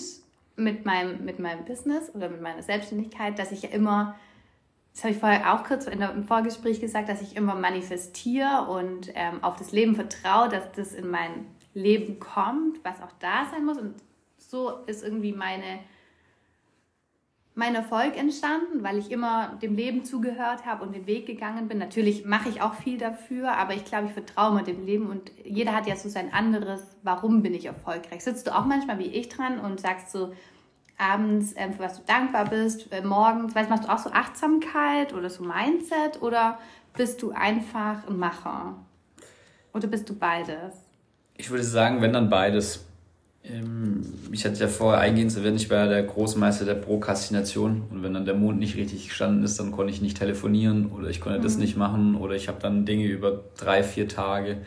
[0.56, 4.16] mit meinem, mit meinem Business oder mit meiner Selbstständigkeit, dass ich ja immer,
[4.94, 8.68] das habe ich vorher auch kurz in der, im Vorgespräch gesagt, dass ich immer manifestiere
[8.70, 11.46] und ähm, auf das Leben vertraue, dass das in mein
[11.80, 13.77] Leben kommt, was auch da sein muss.
[13.77, 13.95] Und
[14.38, 15.80] so ist irgendwie meine,
[17.55, 21.77] mein Erfolg entstanden, weil ich immer dem Leben zugehört habe und den Weg gegangen bin.
[21.77, 25.32] Natürlich mache ich auch viel dafür, aber ich glaube, ich vertraue mir dem Leben und
[25.43, 28.23] jeder hat ja so sein anderes, warum bin ich erfolgreich.
[28.23, 30.34] Sitzt du auch manchmal wie ich dran und sagst so
[30.97, 35.13] abends, äh, für was du dankbar bist, äh, morgens, weißt, machst du auch so Achtsamkeit
[35.13, 36.59] oder so Mindset oder
[36.93, 38.75] bist du einfach ein Macher?
[39.73, 40.89] Oder bist du beides?
[41.40, 42.86] Ich würde sagen, wenn dann beides.
[43.46, 48.04] Ähm, ich hatte ja vorher eingehend erwähnt, ich war ja der Großmeister der Prokrastination und
[48.04, 51.22] wenn dann der Mond nicht richtig gestanden ist, dann konnte ich nicht telefonieren oder ich
[51.22, 51.44] konnte mhm.
[51.44, 54.58] das nicht machen oder ich habe dann Dinge über drei, vier Tage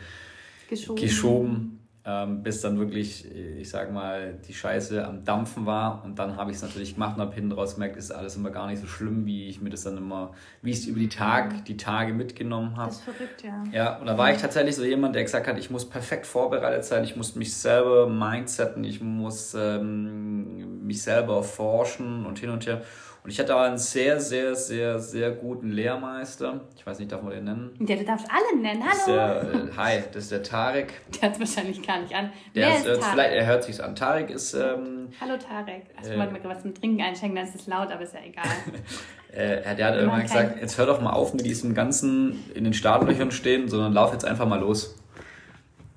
[0.67, 0.99] geschoben.
[0.99, 6.03] geschoben ähm, bis dann wirklich, ich sag mal, die Scheiße am Dampfen war.
[6.03, 8.49] Und dann habe ich es natürlich gemacht und habe hinten raus gemerkt, ist alles immer
[8.49, 11.07] gar nicht so schlimm, wie ich mir das dann immer, wie ich es über die
[11.07, 12.89] Tag, die Tage mitgenommen habe.
[12.89, 13.63] Das ist verrückt, ja.
[13.71, 16.83] Ja, und da war ich tatsächlich so jemand, der gesagt hat, ich muss perfekt vorbereitet
[16.83, 22.65] sein, ich muss mich selber mindsetten, ich muss ähm, mich selber forschen und hin und
[22.65, 22.81] her.
[23.23, 26.59] Und ich hatte aber einen sehr, sehr, sehr, sehr guten Lehrmeister.
[26.75, 27.71] Ich weiß nicht, darf man den nennen?
[27.79, 28.83] Ja, du darfst alle nennen.
[28.83, 29.15] Hallo.
[29.15, 30.91] Der, äh, hi, das ist der Tarek.
[31.13, 32.33] Der hat es wahrscheinlich gar nicht an.
[32.53, 33.13] Der Wer ist, ist Tarek?
[33.13, 33.95] Vielleicht, er hört sich an.
[33.95, 34.53] Tarek ist.
[34.53, 35.83] Ähm, Hallo Tarek.
[35.95, 38.13] Also, ich äh, wollte mir was zum Trinken einschenken, dann ist es laut, aber ist
[38.13, 38.43] ja egal.
[39.31, 42.73] äh, der hat immer gesagt: Jetzt hör doch mal auf mit diesem ganzen in den
[42.73, 44.97] Startlöchern stehen, sondern lauf jetzt einfach mal los.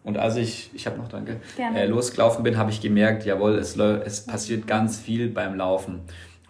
[0.04, 3.76] Und als ich, ich habe noch danke, äh, losgelaufen bin, habe ich gemerkt, jawohl, es,
[3.76, 6.02] es passiert ganz viel beim Laufen.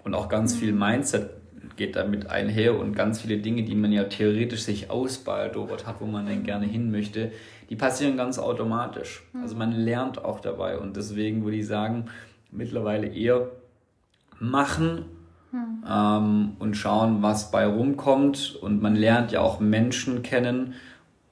[0.07, 0.73] Und auch ganz viel.
[0.73, 1.31] Mindset
[1.75, 6.07] geht damit einher und ganz viele Dinge, die man ja theoretisch sich ausbaldobert hat, wo
[6.07, 7.33] man denn gerne hin möchte,
[7.71, 9.25] die passieren ganz automatisch.
[9.33, 9.43] Mhm.
[9.43, 12.07] Also man lernt auch dabei und deswegen würde ich sagen,
[12.53, 13.49] mittlerweile eher
[14.39, 15.07] machen
[15.51, 15.85] mhm.
[15.91, 20.75] ähm, und schauen, was bei rumkommt und man lernt ja auch Menschen kennen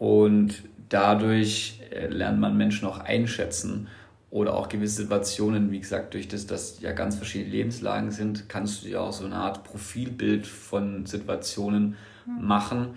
[0.01, 3.87] und dadurch äh, lernt man Menschen auch einschätzen
[4.35, 8.82] oder auch gewisse Situationen, wie gesagt, durch das, dass ja ganz verschiedene Lebenslagen sind, kannst
[8.82, 11.95] du ja auch so eine Art Profilbild von Situationen
[12.26, 12.45] mhm.
[12.45, 12.89] machen.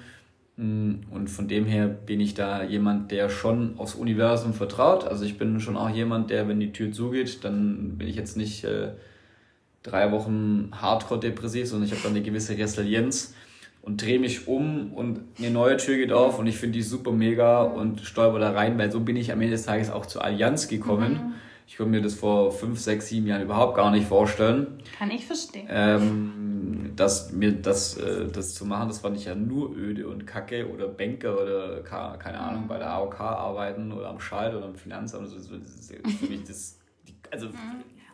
[0.56, 5.04] Mm, und von dem her bin ich da jemand, der schon aufs Universum vertraut.
[5.04, 8.36] Also ich bin schon auch jemand, der, wenn die Tür zugeht, dann bin ich jetzt
[8.36, 8.94] nicht äh,
[9.84, 13.36] drei Wochen hardcore depressiv, sondern ich habe dann eine gewisse Resilienz
[13.88, 17.14] und drehe mich um und eine neue Tür geht auf und ich finde die super
[17.14, 20.26] mega und stolper da rein, weil so bin ich am Ende des Tages auch zur
[20.26, 21.14] Allianz gekommen.
[21.14, 21.34] Mhm.
[21.68, 24.80] Ich konnte mir das vor fünf, sechs, sieben Jahren überhaupt gar nicht vorstellen.
[25.00, 25.68] Kann ich verstehen.
[25.70, 30.28] Ähm, dass mir das, äh, das zu machen, das fand ich ja nur öde und
[30.28, 32.68] kacke oder Banker oder keine Ahnung, mhm.
[32.68, 35.28] bei der AOK arbeiten oder am Schalt oder am Finanzamt.
[35.28, 36.78] Das ist für mich das,
[37.32, 37.54] also mhm.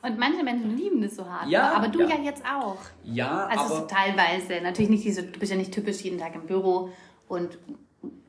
[0.04, 1.50] Und manche Menschen lieben das so hart.
[1.50, 2.80] Ja, aber du ja, ja jetzt auch.
[3.06, 4.62] Ja, also aber teilweise.
[4.62, 6.90] Natürlich nicht diese, du bist ja nicht typisch jeden Tag im Büro
[7.30, 7.58] und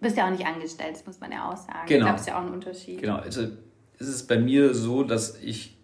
[0.01, 1.87] bist ja auch nicht angestellt, das muss man ja auch sagen.
[1.89, 2.07] Genau.
[2.07, 3.01] Da ist ja auch ein Unterschied.
[3.01, 3.49] Genau, also
[3.99, 5.77] es ist bei mir so, dass ich,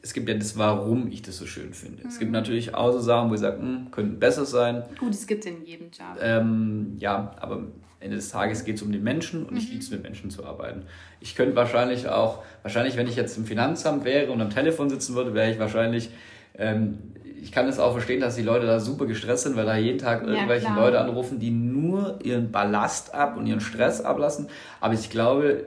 [0.00, 2.04] es gibt ja das, warum ich das so schön finde.
[2.04, 2.08] Mhm.
[2.08, 2.34] Es gibt mhm.
[2.34, 4.84] natürlich auch so Sachen, wo ich sage, hm, könnten besser sein.
[5.00, 6.16] Gut, es gibt es in jedem Job.
[6.20, 7.64] Ähm, ja, aber
[8.00, 9.58] Ende des Tages geht es um die Menschen und mhm.
[9.58, 10.82] ich liebe es, mit Menschen zu arbeiten.
[11.20, 15.14] Ich könnte wahrscheinlich auch, wahrscheinlich, wenn ich jetzt im Finanzamt wäre und am Telefon sitzen
[15.14, 16.10] würde, wäre ich wahrscheinlich,
[16.58, 16.98] ähm,
[17.40, 19.98] ich kann es auch verstehen, dass die Leute da super gestresst sind, weil da jeden
[19.98, 24.48] Tag irgendwelche ja, Leute anrufen, die nur ihren Ballast ab und ihren Stress ablassen.
[24.80, 25.66] Aber ich glaube,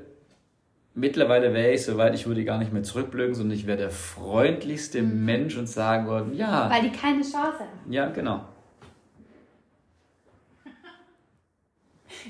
[0.94, 5.02] mittlerweile wäre ich soweit, ich würde gar nicht mehr zurückblöken, sondern ich wäre der freundlichste
[5.02, 5.26] mhm.
[5.26, 6.70] Mensch und sagen würden, ja.
[6.70, 7.92] Weil die keine Chance haben.
[7.92, 8.46] Ja, genau.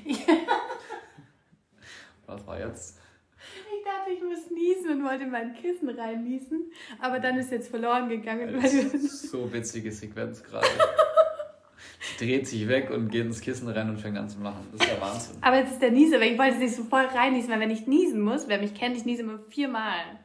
[2.25, 2.99] Was war jetzt?
[3.77, 8.09] Ich dachte, ich muss niesen und wollte mein Kissen reinniesen, aber dann ist jetzt verloren
[8.09, 8.59] gegangen.
[8.61, 10.67] Das ist so witzige Sequenz gerade.
[12.17, 14.67] Sie dreht sich weg und geht ins Kissen rein und fängt an zu lachen.
[14.71, 15.37] Das ist ja Wahnsinn.
[15.41, 16.33] Aber jetzt ist der Nieser weg.
[16.33, 18.97] Ich wollte es nicht so voll reinniesen, weil wenn ich niesen muss, wer mich kennt,
[18.97, 20.19] ich niese immer viermal.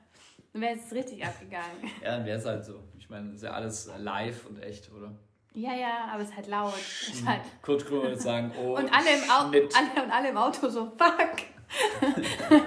[0.53, 1.91] Dann wäre es richtig abgegangen.
[2.03, 2.81] Ja, dann wäre es halt so.
[2.99, 5.15] Ich meine, ist ja alles live und echt, oder?
[5.57, 6.75] Ja, ja, aber es ist halt laut.
[6.77, 7.29] Ist hm.
[7.29, 10.69] halt Kurt Krömer würde sagen, oh, und alle, im Au alle, und alle im Auto
[10.69, 11.37] so, fuck.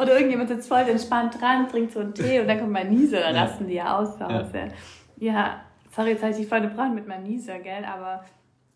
[0.00, 3.20] Oder irgendjemand sitzt voll entspannt dran, trinkt so einen Tee und dann kommt mein Nieser,
[3.20, 4.68] dann rasten die ja aus zu Hause.
[5.16, 5.32] Ja.
[5.32, 5.64] ja,
[5.94, 8.24] sorry, jetzt habe ich die voll gebraucht mit meinem Nieser, gell, aber...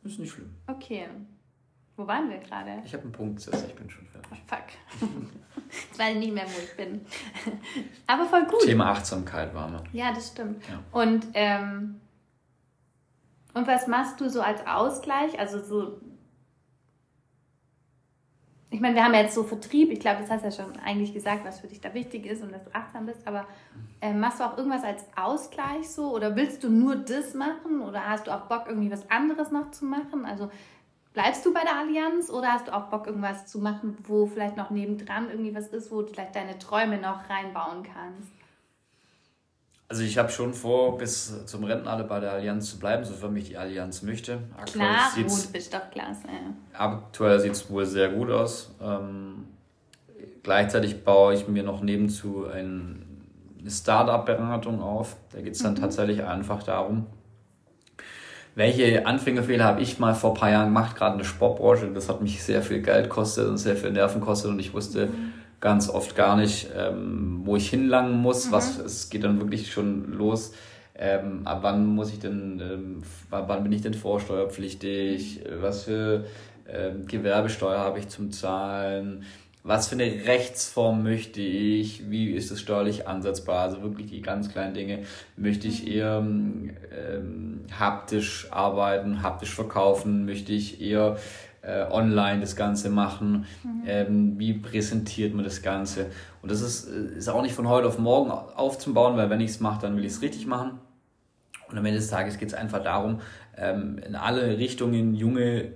[0.04, 0.54] Ist nicht schlimm.
[0.66, 1.08] Okay.
[1.96, 2.82] Wo waren wir gerade?
[2.84, 4.30] Ich habe einen Punkt, also ich bin schon fertig.
[4.32, 4.64] Oh, fuck.
[5.92, 7.04] ich weiß nicht mehr, wo ich bin.
[8.06, 8.62] aber voll gut.
[8.62, 9.82] Thema Achtsamkeit waren wir.
[9.92, 10.62] Ja, das stimmt.
[10.66, 10.82] Ja.
[10.92, 12.00] Und ähm,
[13.54, 15.38] und was machst du so als Ausgleich?
[15.38, 16.00] Also so,
[18.70, 19.90] ich meine, wir haben ja jetzt so Vertrieb.
[19.90, 22.42] Ich glaube, das hast du ja schon eigentlich gesagt, was für dich da wichtig ist
[22.42, 23.26] und dass du achtsam bist.
[23.26, 23.46] Aber
[24.00, 26.14] äh, machst du auch irgendwas als Ausgleich so?
[26.14, 27.80] Oder willst du nur das machen?
[27.80, 30.24] Oder hast du auch Bock, irgendwie was anderes noch zu machen?
[30.24, 30.50] Also
[31.12, 34.56] bleibst du bei der Allianz oder hast du auch Bock, irgendwas zu machen, wo vielleicht
[34.56, 38.39] noch nebendran irgendwie was ist, wo du vielleicht deine Träume noch reinbauen kannst?
[39.90, 43.48] Also ich habe schon vor, bis zum Rentenalter bei der Allianz zu bleiben, sofern mich
[43.48, 44.38] die Allianz möchte.
[44.56, 46.28] Aktuell Klar, gut, bist doch klasse.
[46.72, 48.72] Aktuell sieht es wohl sehr gut aus.
[48.80, 49.48] Ähm,
[50.44, 53.04] gleichzeitig baue ich mir noch nebenzu ein,
[53.58, 55.16] eine Start-up-Beratung auf.
[55.32, 55.80] Da geht es dann mhm.
[55.80, 57.08] tatsächlich einfach darum,
[58.54, 61.90] welche Anfängerfehler habe ich mal vor ein paar Jahren gemacht, gerade in der Sportbranche.
[61.92, 65.06] Das hat mich sehr viel Geld kostet und sehr viel Nerven kostet und ich wusste,
[65.06, 65.29] mhm
[65.60, 68.48] ganz oft gar nicht, ähm, wo ich hinlangen muss.
[68.48, 68.52] Mhm.
[68.52, 70.52] Was, es geht dann wirklich schon los.
[70.94, 75.44] Ähm, ab wann muss ich denn, ähm, wann bin ich denn vorsteuerpflichtig?
[75.60, 76.26] Was für
[76.68, 79.24] ähm, Gewerbesteuer habe ich zum Zahlen?
[79.62, 82.10] Was für eine Rechtsform möchte ich?
[82.10, 83.60] Wie ist es steuerlich ansetzbar?
[83.60, 85.00] Also wirklich die ganz kleinen Dinge.
[85.36, 90.24] Möchte ich eher ähm, haptisch arbeiten, haptisch verkaufen?
[90.24, 91.18] Möchte ich eher
[91.62, 93.82] äh, online das Ganze machen, mhm.
[93.86, 96.06] ähm, wie präsentiert man das Ganze.
[96.40, 99.60] Und das ist, ist auch nicht von heute auf morgen aufzubauen, weil wenn ich es
[99.60, 100.78] mache, dann will ich es richtig machen.
[101.68, 103.20] Und am Ende des Tages geht es einfach darum,
[103.56, 105.72] ähm, in alle Richtungen junge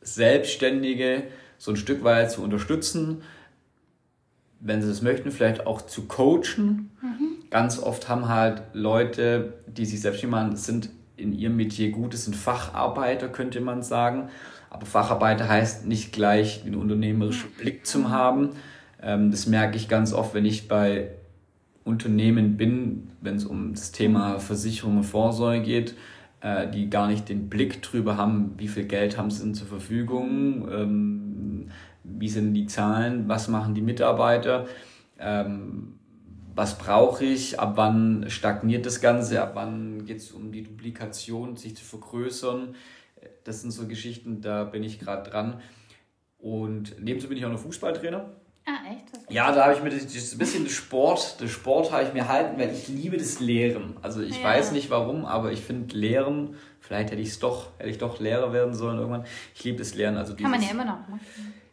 [0.00, 1.24] Selbstständige
[1.58, 3.22] so ein Stück weit zu unterstützen,
[4.60, 6.90] wenn sie das möchten, vielleicht auch zu coachen.
[7.02, 7.50] Mhm.
[7.50, 12.24] Ganz oft haben halt Leute, die sich selbstständig machen, sind in ihrem Metier gut, das
[12.24, 14.28] sind Facharbeiter, könnte man sagen.
[14.70, 18.50] Aber Facharbeiter heißt nicht gleich den unternehmerischen Blick zu haben.
[19.02, 21.10] Ähm, das merke ich ganz oft, wenn ich bei
[21.84, 25.94] Unternehmen bin, wenn es um das Thema Versicherung und Vorsorge geht,
[26.40, 29.66] äh, die gar nicht den Blick drüber haben, wie viel Geld haben sie denn zur
[29.66, 31.27] Verfügung, ähm,
[32.04, 34.66] wie sind die Zahlen, was machen die Mitarbeiter,
[35.18, 35.94] ähm,
[36.54, 41.56] was brauche ich, ab wann stagniert das Ganze, ab wann geht es um die Duplikation,
[41.56, 42.74] sich zu vergrößern
[43.44, 45.60] das sind so Geschichten, da bin ich gerade dran.
[46.38, 48.30] Und nebenzu bin ich auch noch Fußballtrainer.
[48.66, 49.32] Ah, echt?
[49.32, 52.60] Ja, da habe ich mir das, das bisschen Sport, das Sport habe ich mir halten,
[52.60, 53.96] weil ich liebe das Lehren.
[54.02, 54.44] Also ich ja.
[54.44, 56.56] weiß nicht warum, aber ich finde Lehren,
[56.88, 59.24] vielleicht hätte ich es doch, hätte ich doch Lehrer werden sollen irgendwann.
[59.54, 60.16] Ich liebe das Lehren.
[60.16, 61.20] Also Kann man ja immer noch machen.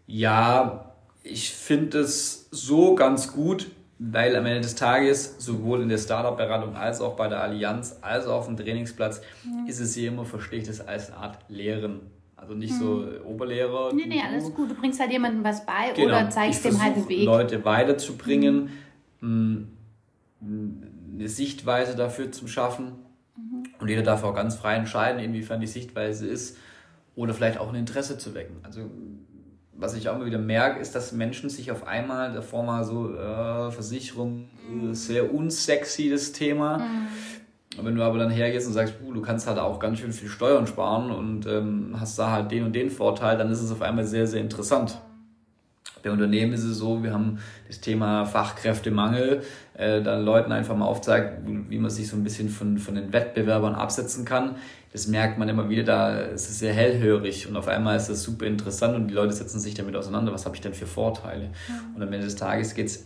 [0.06, 0.92] Ja,
[1.24, 6.76] ich finde es so ganz gut, weil am Ende des Tages, sowohl in der Startup-Beratung
[6.76, 9.68] als auch bei der Allianz, als auch auf dem Trainingsplatz, mhm.
[9.68, 12.02] ist es hier immer, verstehe ich das als eine Art Lehren.
[12.36, 12.80] Also nicht mhm.
[12.80, 13.94] so Oberlehrer.
[13.94, 14.70] Nee, nee, alles gut.
[14.70, 16.10] Du bringst halt jemandem was bei genau.
[16.10, 17.26] oder zeigst dem halt den Weg.
[17.26, 18.70] Leute weiterzubringen,
[19.22, 19.70] mhm.
[20.42, 23.05] eine Sichtweise dafür zu schaffen.
[23.86, 26.58] Und jeder darf auch ganz frei entscheiden, inwiefern die Sichtweise ist.
[27.14, 28.56] Oder vielleicht auch ein Interesse zu wecken.
[28.64, 28.90] Also
[29.74, 33.14] was ich auch immer wieder merke, ist, dass Menschen sich auf einmal davor mal so,
[33.14, 34.50] äh, Versicherung,
[34.90, 36.80] äh, sehr unsexy das Thema.
[36.80, 37.86] Mhm.
[37.86, 40.66] Wenn du aber dann hergehst und sagst, du kannst halt auch ganz schön viel Steuern
[40.66, 44.06] sparen und ähm, hast da halt den und den Vorteil, dann ist es auf einmal
[44.06, 45.00] sehr, sehr interessant.
[46.04, 49.42] Bei Unternehmen ist es so, wir haben das Thema Fachkräftemangel,
[49.76, 53.12] äh, dann Leuten einfach mal aufzeigt, wie man sich so ein bisschen von, von den
[53.12, 54.56] Wettbewerbern absetzen kann
[54.96, 58.24] das merkt man immer wieder, da ist es sehr hellhörig und auf einmal ist das
[58.24, 61.50] super interessant und die Leute setzen sich damit auseinander, was habe ich denn für Vorteile?
[61.50, 61.96] Mhm.
[61.98, 63.06] Und am Ende des Tages geht es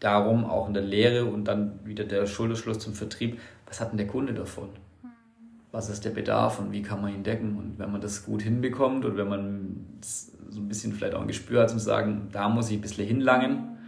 [0.00, 3.98] darum, auch in der Lehre und dann wieder der Schulterschluss zum Vertrieb, was hat denn
[3.98, 4.70] der Kunde davon?
[5.72, 7.56] was ist der Bedarf und wie kann man ihn decken.
[7.56, 9.86] Und wenn man das gut hinbekommt und wenn man
[10.50, 13.06] so ein bisschen vielleicht auch ein Gespür hat, zum sagen, da muss ich ein bisschen
[13.06, 13.78] hinlangen.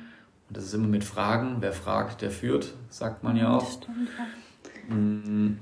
[0.49, 1.57] Und das ist immer mit Fragen.
[1.61, 3.71] Wer fragt, der führt, sagt man ja auch.
[3.71, 4.09] Stimmt,
[4.89, 4.95] ja.
[4.95, 5.59] Mm,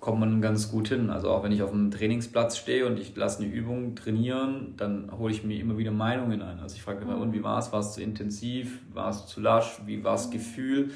[0.00, 1.10] kommt man ganz gut hin.
[1.10, 5.10] Also auch wenn ich auf dem Trainingsplatz stehe und ich lasse eine Übung trainieren, dann
[5.16, 6.60] hole ich mir immer wieder Meinungen ein.
[6.60, 7.72] Also ich frage immer, und wie war es?
[7.72, 8.80] War es zu intensiv?
[8.92, 9.80] War es zu lasch?
[9.86, 10.90] Wie war das Gefühl?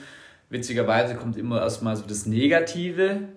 [0.51, 3.29] Witzigerweise kommt immer erstmal so das Negative.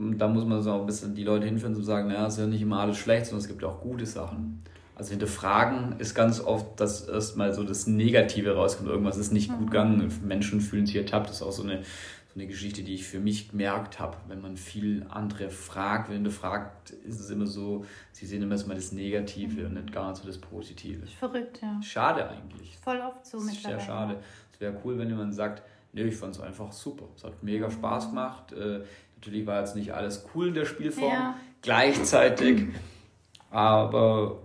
[0.00, 2.40] Und da muss man so ein bisschen die Leute hinführen, zu sagen, naja, es ist
[2.40, 4.62] ja nicht immer alles schlecht, sondern es gibt auch gute Sachen.
[5.00, 8.90] Also hinterfragen ist ganz oft, dass erstmal so das Negative rauskommt.
[8.90, 10.12] Irgendwas ist nicht gut gegangen.
[10.22, 11.30] Menschen fühlen sich ertappt.
[11.30, 14.18] Das ist auch so eine, so eine Geschichte, die ich für mich gemerkt habe.
[14.28, 18.52] Wenn man viel andere fragt, wenn du fragt, ist es immer so, sie sehen immer
[18.52, 21.06] erstmal das Negative und nicht gar nicht so das Positive.
[21.06, 21.80] Verrückt, ja.
[21.80, 22.76] Schade eigentlich.
[22.76, 23.78] Voll oft so mittlerweile.
[23.78, 24.16] Sehr schade.
[24.52, 25.62] Es wäre cool, wenn jemand sagt,
[25.94, 27.06] nee, ich fand es einfach super.
[27.16, 28.52] Es hat mega Spaß gemacht.
[28.52, 28.80] Äh,
[29.16, 31.34] Natürlich war jetzt nicht alles cool in der Spielform ja.
[31.60, 32.68] gleichzeitig,
[33.50, 34.38] aber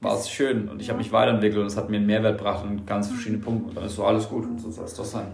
[0.00, 0.68] war es schön.
[0.68, 3.38] Und ich habe mich weiterentwickelt und es hat mir einen Mehrwert gebracht und ganz verschiedene
[3.38, 3.68] Punkte.
[3.68, 5.32] Und dann ist so alles gut und so soll es doch sein.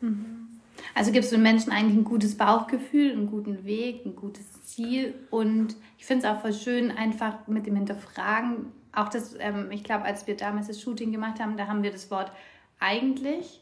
[0.00, 0.36] Mhm.
[0.94, 5.14] Also gibst du den Menschen eigentlich ein gutes Bauchgefühl, einen guten Weg, ein gutes Ziel?
[5.30, 9.84] Und ich finde es auch voll schön, einfach mit dem Hinterfragen, auch das, ähm, ich
[9.84, 12.32] glaube, als wir damals das Shooting gemacht haben, da haben wir das Wort
[12.80, 13.60] eigentlich.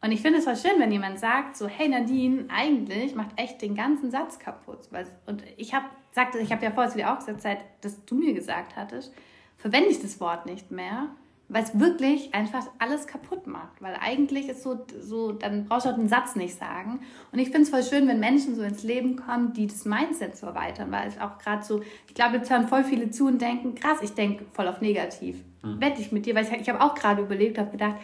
[0.00, 3.62] Und ich finde es voll schön, wenn jemand sagt, so, hey Nadine, eigentlich macht echt
[3.62, 4.88] den ganzen Satz kaputt.
[5.26, 8.16] Und ich habe sagte, ich habe ja vorher zu dir auch gesagt, seit dass du
[8.16, 9.14] mir gesagt hattest,
[9.62, 11.06] verwende ich das Wort nicht mehr,
[11.48, 13.80] weil es wirklich einfach alles kaputt macht.
[13.80, 17.00] Weil eigentlich ist so, so dann brauchst du auch den Satz nicht sagen.
[17.30, 20.36] Und ich finde es voll schön, wenn Menschen so ins Leben kommen, die das Mindset
[20.36, 23.40] so erweitern, weil es auch gerade so, ich glaube, jetzt hören voll viele zu und
[23.40, 25.36] denken, krass, ich denke voll auf negativ.
[25.62, 25.80] Mhm.
[25.80, 27.96] Wette ich mit dir, weil ich, ich habe auch gerade überlegt, habe gedacht,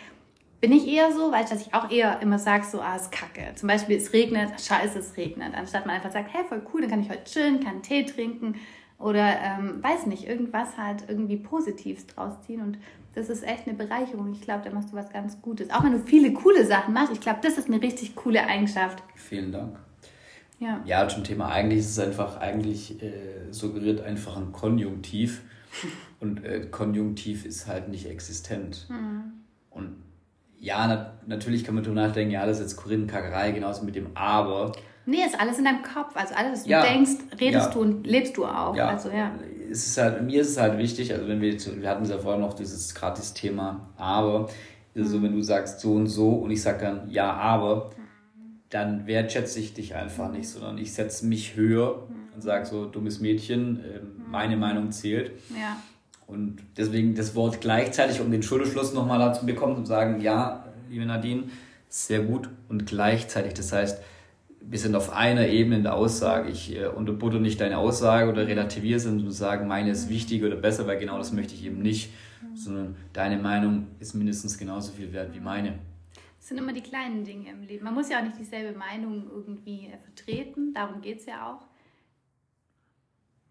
[0.61, 3.11] bin ich eher so, weil ich, dass ich auch eher immer sage, so, ah, ist
[3.11, 3.55] kacke.
[3.57, 5.55] Zum Beispiel, es regnet, scheiße, es regnet.
[5.57, 8.55] Anstatt man einfach sagt, hey, voll cool, dann kann ich heute chillen, kann Tee trinken
[8.99, 12.61] oder, ähm, weiß nicht, irgendwas halt irgendwie Positives draus ziehen.
[12.61, 12.79] Und
[13.15, 14.33] das ist echt eine Bereicherung.
[14.33, 15.71] Ich glaube, da machst du was ganz Gutes.
[15.71, 19.03] Auch wenn du viele coole Sachen machst, ich glaube, das ist eine richtig coole Eigenschaft.
[19.15, 19.79] Vielen Dank.
[20.59, 20.81] Ja.
[20.85, 25.43] Ja, zum Thema eigentlich ist es einfach, eigentlich äh, suggeriert einfach ein Konjunktiv.
[26.21, 28.87] Und äh, Konjunktiv ist halt nicht existent.
[28.89, 29.35] Mhm.
[29.71, 30.03] Und
[30.59, 34.17] ja, na, natürlich kann man darüber nachdenken, ja, das ist jetzt Korinthenkackerei, genauso mit dem
[34.17, 34.73] Aber.
[35.09, 36.15] Nee, ist alles in deinem Kopf.
[36.17, 37.73] Also alles, was du ja, denkst, redest ja.
[37.73, 38.77] du und lebst du auch.
[38.77, 38.89] Ja.
[38.89, 39.33] Also, ja.
[39.71, 42.19] Es ist halt, mir ist es halt wichtig, also wenn wir, wir hatten es ja
[42.19, 44.51] vorher noch dieses gratis Thema Aber,
[44.95, 45.23] also mhm.
[45.23, 47.91] wenn du sagst so und so und ich sage dann ja, aber,
[48.69, 52.35] dann wertschätze ich dich einfach nicht, sondern ich setze mich höher mhm.
[52.35, 54.01] und sage so, dummes Mädchen, äh,
[54.31, 55.33] meine Meinung zählt.
[55.59, 55.79] Ja.
[56.27, 61.07] Und deswegen das Wort gleichzeitig, um den Schulterschluss nochmal dazu bekommen und sagen, ja, liebe
[61.07, 61.45] Nadine,
[61.89, 63.55] sehr gut und gleichzeitig.
[63.55, 64.03] Das heißt,
[64.71, 66.51] wir sind auf einer Ebene in der Aussage.
[66.51, 70.57] Ich äh, unterbutter nicht deine Aussage oder relativiere sie und sage, meine ist wichtiger oder
[70.57, 72.11] besser, weil genau das möchte ich eben nicht,
[72.55, 75.79] sondern deine Meinung ist mindestens genauso viel wert wie meine.
[76.39, 77.85] Das sind immer die kleinen Dinge im Leben.
[77.85, 81.68] Man muss ja auch nicht dieselbe Meinung irgendwie vertreten, darum geht es ja auch.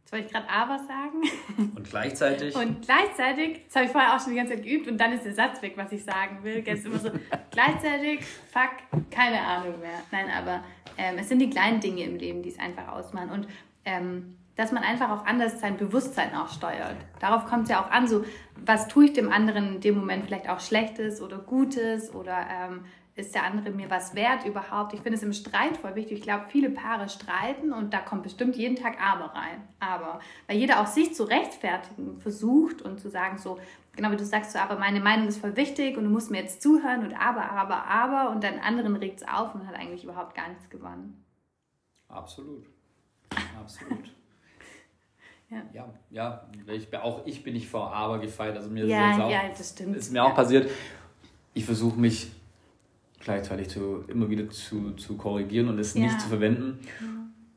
[0.07, 1.21] Jetzt wollte ich gerade aber sagen.
[1.75, 2.55] Und gleichzeitig.
[2.55, 5.25] Und gleichzeitig, das habe ich vorher auch schon die ganze Zeit geübt und dann ist
[5.25, 6.63] der Satz weg, was ich sagen will.
[6.65, 7.09] Jetzt immer so,
[7.51, 9.99] gleichzeitig, fuck, keine Ahnung mehr.
[10.13, 10.63] Nein, aber
[10.97, 13.31] ähm, es sind die kleinen Dinge im Leben, die es einfach ausmachen.
[13.31, 13.47] Und
[13.83, 16.95] ähm, dass man einfach auch anders sein Bewusstsein auch steuert.
[17.19, 18.23] Darauf kommt es ja auch an, so
[18.55, 22.85] was tue ich dem anderen in dem Moment vielleicht auch Schlechtes oder Gutes oder ähm,
[23.17, 24.93] ist der andere mir was wert überhaupt?
[24.93, 26.19] Ich finde es im Streit voll wichtig.
[26.19, 29.67] Ich glaube, viele Paare streiten und da kommt bestimmt jeden Tag aber rein.
[29.79, 33.57] Aber, weil jeder auch sich zu rechtfertigen versucht und zu sagen so,
[33.95, 36.41] genau wie du sagst, so, aber meine Meinung ist voll wichtig und du musst mir
[36.41, 40.03] jetzt zuhören und aber, aber, aber und dann anderen regt es auf und hat eigentlich
[40.03, 41.25] überhaupt gar nichts gewonnen.
[42.07, 42.67] Absolut.
[43.59, 44.13] Absolut.
[45.49, 45.63] Ja.
[45.71, 48.57] ja, ja, ich, auch ich bin nicht vor Aber gefeit.
[48.57, 49.95] Also mir ja, ist, auch, ja, das stimmt.
[49.95, 50.69] ist mir auch passiert.
[51.53, 52.33] Ich versuche mich
[53.27, 56.01] gleichzeitig zu, immer wieder zu, zu korrigieren und es ja.
[56.01, 56.79] nicht zu verwenden.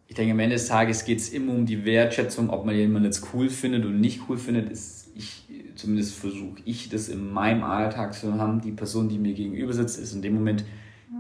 [0.09, 3.05] Ich denke, am Ende des Tages geht es immer um die Wertschätzung, ob man jemanden
[3.05, 4.69] jetzt cool findet oder nicht cool findet.
[4.69, 5.45] Ist ich,
[5.77, 8.61] zumindest versuche ich das in meinem Alltag zu haben.
[8.61, 10.65] Die Person, die mir gegenüber sitzt, ist in dem Moment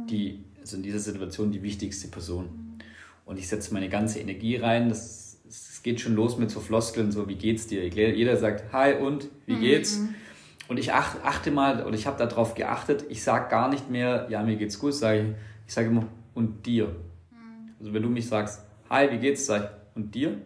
[0.09, 2.80] die, also in dieser Situation die wichtigste Person.
[3.24, 4.88] Und ich setze meine ganze Energie rein.
[4.88, 7.86] Das, es geht schon los mit so Floskeln, so wie geht's dir?
[7.86, 9.98] Jeder sagt, hi und, wie geht's?
[9.98, 10.14] Mhm.
[10.71, 14.41] Und ich achte mal, oder ich habe darauf geachtet, ich sage gar nicht mehr, ja,
[14.45, 15.27] mir geht's gut, sage ich,
[15.66, 16.87] ich sage immer, und dir.
[16.87, 17.73] Mhm.
[17.81, 20.41] Also wenn du mich sagst, hi, wie geht's, sag ich, und dir?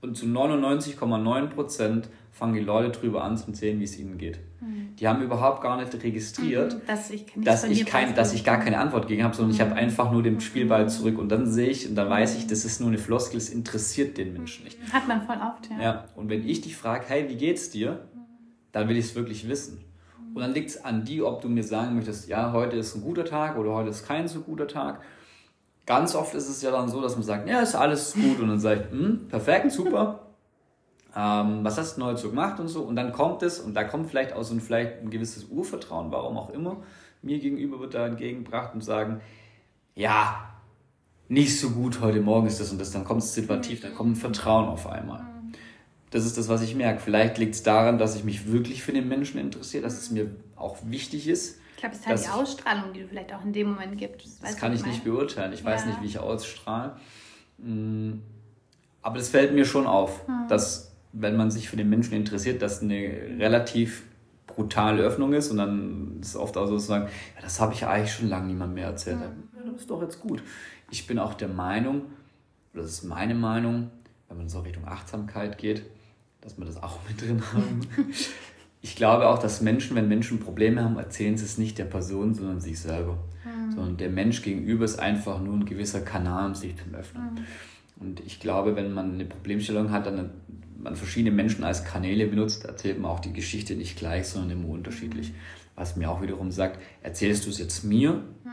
[0.00, 4.40] Und zu 99,9% fangen die Leute drüber an zu erzählen, wie es ihnen geht.
[4.60, 4.96] Mhm.
[4.98, 8.58] Die haben überhaupt gar nicht registriert, mhm, dass ich, dass ich, kein, dass ich gar
[8.58, 11.68] keine Antwort gegen habe, sondern ich habe einfach nur den Spielball zurück und dann sehe
[11.68, 14.76] ich und dann weiß ich, das ist nur eine Floskel, es interessiert den Menschen nicht.
[14.92, 15.80] Hat man voll oft, ja.
[15.80, 16.04] ja.
[16.16, 18.08] Und wenn ich dich frage, hey, wie geht's dir,
[18.76, 19.82] dann will ich es wirklich wissen.
[20.34, 23.00] Und dann liegt es an dir, ob du mir sagen möchtest, ja, heute ist ein
[23.00, 25.00] guter Tag oder heute ist kein so guter Tag.
[25.86, 28.48] Ganz oft ist es ja dann so, dass man sagt, ja, ist alles gut und
[28.48, 30.26] dann sagt, hm, perfekt, super
[31.16, 32.82] ähm, was hast du heute so gemacht und so.
[32.82, 36.12] Und dann kommt es, und da kommt vielleicht auch so ein, vielleicht ein gewisses Urvertrauen,
[36.12, 36.76] warum auch immer,
[37.22, 39.22] mir gegenüber wird da entgegengebracht und sagen,
[39.94, 40.50] ja,
[41.28, 44.12] nicht so gut, heute Morgen ist das und das, dann kommt es situativ, dann kommt
[44.12, 45.35] ein Vertrauen auf einmal.
[46.16, 46.98] Das ist das, was ich merke.
[46.98, 50.30] Vielleicht liegt es daran, dass ich mich wirklich für den Menschen interessiere, dass es mir
[50.56, 51.60] auch wichtig ist.
[51.74, 54.26] Ich glaube, es ist halt die Ausstrahlung, die du vielleicht auch in dem Moment gibst.
[54.26, 55.52] Das, das kann ich nicht beurteilen.
[55.52, 55.66] Ich ja.
[55.66, 56.96] weiß nicht, wie ich ausstrahle.
[57.58, 58.20] Mm,
[59.02, 60.48] aber das fällt mir schon auf, hm.
[60.48, 62.96] dass wenn man sich für den Menschen interessiert, das eine
[63.38, 64.04] relativ
[64.46, 67.74] brutale Öffnung ist und dann ist es oft auch so zu sagen, ja, das habe
[67.74, 69.18] ich eigentlich schon lange niemand mehr erzählt.
[69.20, 70.42] Ja, das ist doch jetzt gut.
[70.90, 72.06] Ich bin auch der Meinung,
[72.72, 73.90] oder das ist meine Meinung,
[74.28, 75.84] wenn man so Richtung Achtsamkeit geht,
[76.46, 77.80] dass wir das auch mit drin haben.
[78.80, 82.34] ich glaube auch, dass Menschen, wenn Menschen Probleme haben, erzählen sie es nicht der Person,
[82.34, 83.18] sondern sich selber.
[83.44, 83.72] Mhm.
[83.72, 87.34] Sondern der Mensch gegenüber ist einfach nur ein gewisser Kanal, um sich zu öffnen.
[87.34, 87.44] Mhm.
[87.98, 90.30] Und ich glaube, wenn man eine Problemstellung hat, dann
[90.78, 94.68] man verschiedene Menschen als Kanäle benutzt, erzählt man auch die Geschichte nicht gleich, sondern immer
[94.68, 95.32] unterschiedlich.
[95.74, 98.50] Was mir auch wiederum sagt, erzählst du es jetzt mir mhm.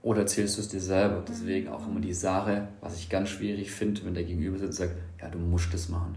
[0.00, 1.22] oder erzählst du es dir selber?
[1.28, 4.88] Deswegen auch immer die Sache, was ich ganz schwierig finde, wenn der Gegenüber sitzt und
[4.88, 6.16] sagt, ja, du musst das machen.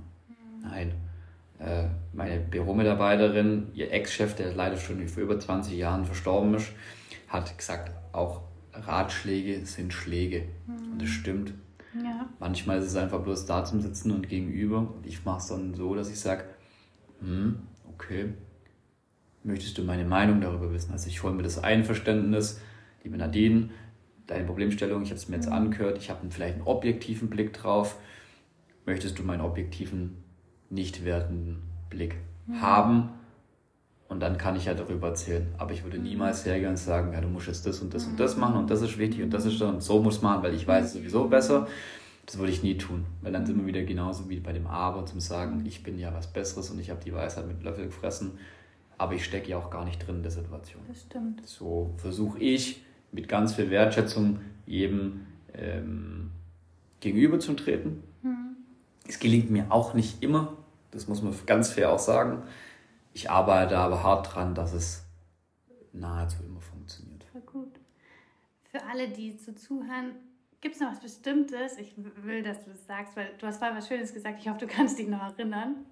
[0.66, 0.72] Mhm.
[0.72, 0.93] Nein.
[1.59, 6.72] Äh, meine Büromitarbeiterin, ihr Ex-Chef, der leider schon vor über 20 Jahren verstorben ist,
[7.28, 8.41] hat gesagt, auch
[8.74, 10.43] Ratschläge sind Schläge.
[10.68, 11.53] Und das stimmt.
[12.03, 12.28] Ja.
[12.39, 14.80] Manchmal ist es einfach bloß da zum Sitzen und gegenüber.
[14.80, 16.43] Und ich mache es dann so, dass ich sage,
[17.22, 18.34] hm, okay,
[19.43, 20.91] möchtest du meine Meinung darüber wissen?
[20.91, 22.59] Also ich hole mir das Einverständnis,
[23.03, 23.70] liebe Nadine,
[24.28, 25.53] deine Problemstellung, ich habe es mir jetzt mhm.
[25.53, 27.97] angehört, ich habe vielleicht einen objektiven Blick drauf.
[28.86, 30.18] Möchtest du meinen objektiven,
[30.76, 32.62] nicht wertenden Blick mhm.
[32.62, 33.10] haben?
[34.08, 35.48] Und dann kann ich ja darüber erzählen.
[35.58, 38.20] Aber ich würde niemals hergehen und sagen, ja, du musst jetzt das und das und
[38.20, 40.68] das machen und das ist wichtig und das ist und so muss man, weil ich
[40.68, 41.68] weiß es sowieso besser.
[42.26, 45.06] Das würde ich nie tun, weil dann sind wir wieder genauso wie bei dem Aber
[45.06, 48.40] zum Sagen, ich bin ja was Besseres und ich habe die Weisheit mit Löffel gefressen,
[48.98, 50.82] aber ich stecke ja auch gar nicht drin in der Situation.
[50.88, 51.46] Das stimmt.
[51.48, 56.32] So versuche ich mit ganz viel Wertschätzung jedem ähm,
[57.00, 58.04] gegenüber zu treten.
[58.24, 58.56] Mhm.
[59.08, 60.54] Es gelingt mir auch nicht immer,
[60.96, 62.43] das muss man ganz fair auch sagen.
[63.14, 65.04] Ich arbeite aber hart dran, dass es
[65.91, 67.24] nahezu immer funktioniert.
[67.26, 67.80] Voll gut.
[68.72, 70.16] Für alle, die zu zuhören,
[70.62, 71.78] gibt es noch was Bestimmtes?
[71.78, 74.39] Ich will, dass du das sagst, weil du hast vorhin was Schönes gesagt.
[74.39, 75.86] Ich hoffe, du kannst dich noch erinnern.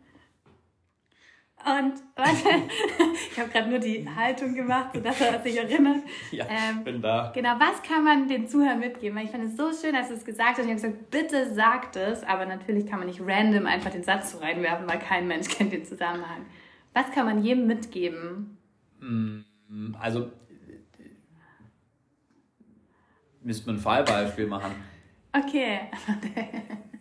[1.65, 2.49] Und warte,
[3.31, 6.03] ich habe gerade nur die Haltung gemacht, sodass er sich erinnert.
[6.31, 7.31] Ja, ähm, bin da.
[7.33, 9.17] Genau, was kann man den Zuhörern mitgeben?
[9.17, 10.65] Weil ich fand es so schön, dass du es gesagt hast.
[10.65, 12.23] Ich habe gesagt, bitte sag es.
[12.23, 15.71] Aber natürlich kann man nicht random einfach den Satz so reinwerfen, weil kein Mensch kennt
[15.71, 16.45] den Zusammenhang.
[16.93, 18.57] Was kann man jedem mitgeben?
[18.99, 20.31] Mm, also,
[23.41, 24.73] müsste man ein Fallbeispiel machen.
[25.31, 25.79] Okay.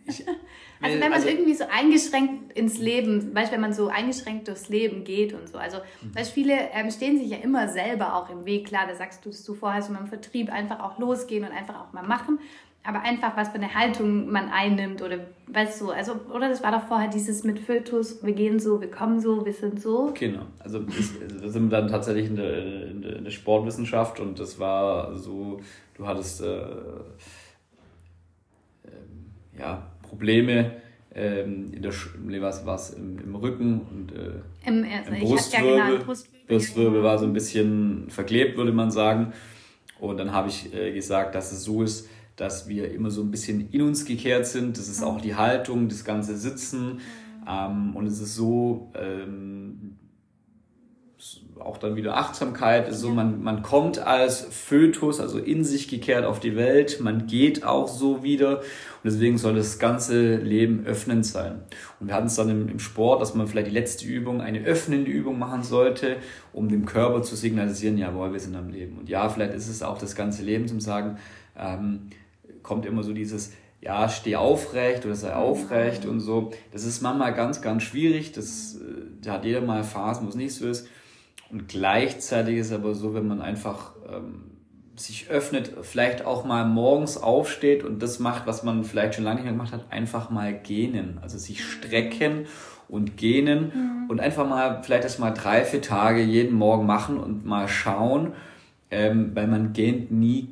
[0.05, 0.25] Ich,
[0.81, 4.69] also wenn man also, irgendwie so eingeschränkt ins Leben, weißt wenn man so eingeschränkt durchs
[4.69, 5.57] Leben geht und so.
[5.57, 6.15] Also, mhm.
[6.15, 8.67] weißt viele ähm, stehen sich ja immer selber auch im Weg.
[8.67, 11.79] Klar, da sagst du es zuvor, hast du beim Vertrieb einfach auch losgehen und einfach
[11.79, 12.39] auch mal machen
[12.85, 16.71] aber einfach, was für eine Haltung man einnimmt oder weißt du, also, oder das war
[16.71, 20.11] doch vorher dieses mit Fötus, wir gehen so, wir kommen so, wir sind so.
[20.13, 25.15] Genau, also da sind wir dann tatsächlich in der, in der, Sportwissenschaft und das war
[25.15, 25.61] so,
[25.95, 26.67] du hattest äh, äh,
[29.57, 30.73] ja, Probleme
[31.15, 31.91] ähm, in der
[32.41, 35.77] was, was im, im Rücken und äh, Im, also im Brustwirbel.
[35.77, 36.47] Ja genau, Brustwirbel.
[36.47, 39.33] Brustwirbel war so ein bisschen verklebt, würde man sagen.
[39.99, 43.31] Und dann habe ich äh, gesagt, dass es so ist, dass wir immer so ein
[43.31, 44.77] bisschen in uns gekehrt sind.
[44.77, 46.99] Das ist auch die Haltung, das ganze Sitzen.
[47.49, 49.97] Ähm, und es ist so, ähm,
[51.63, 52.85] auch dann wieder Achtsamkeit.
[52.85, 53.13] Also ja.
[53.13, 56.99] man, man kommt als Fötus, also in sich gekehrt auf die Welt.
[56.99, 58.59] Man geht auch so wieder.
[58.59, 61.61] Und deswegen soll das ganze Leben öffnend sein.
[61.99, 64.63] Und wir hatten es dann im, im Sport, dass man vielleicht die letzte Übung eine
[64.63, 66.17] öffnende Übung machen sollte,
[66.51, 68.97] um dem Körper zu signalisieren, jawohl, wir sind am Leben.
[68.97, 71.17] Und ja, vielleicht ist es auch das ganze Leben zum Sagen,
[71.57, 72.09] ähm,
[72.61, 73.51] kommt immer so dieses,
[73.81, 76.51] ja, steh aufrecht oder sei aufrecht und so.
[76.71, 78.31] Das ist manchmal ganz, ganz schwierig.
[78.31, 78.77] Das
[79.25, 80.87] äh, hat jeder mal Phasen, wo es nicht so ist.
[81.51, 84.53] Und gleichzeitig ist es aber so, wenn man einfach ähm,
[84.95, 89.37] sich öffnet, vielleicht auch mal morgens aufsteht und das macht, was man vielleicht schon lange
[89.37, 91.19] nicht mehr gemacht hat, einfach mal gähnen.
[91.21, 92.45] Also sich strecken
[92.87, 94.09] und gähnen mhm.
[94.09, 98.33] und einfach mal vielleicht erst mal drei, vier Tage jeden Morgen machen und mal schauen,
[98.91, 100.49] ähm, weil man gähnt nie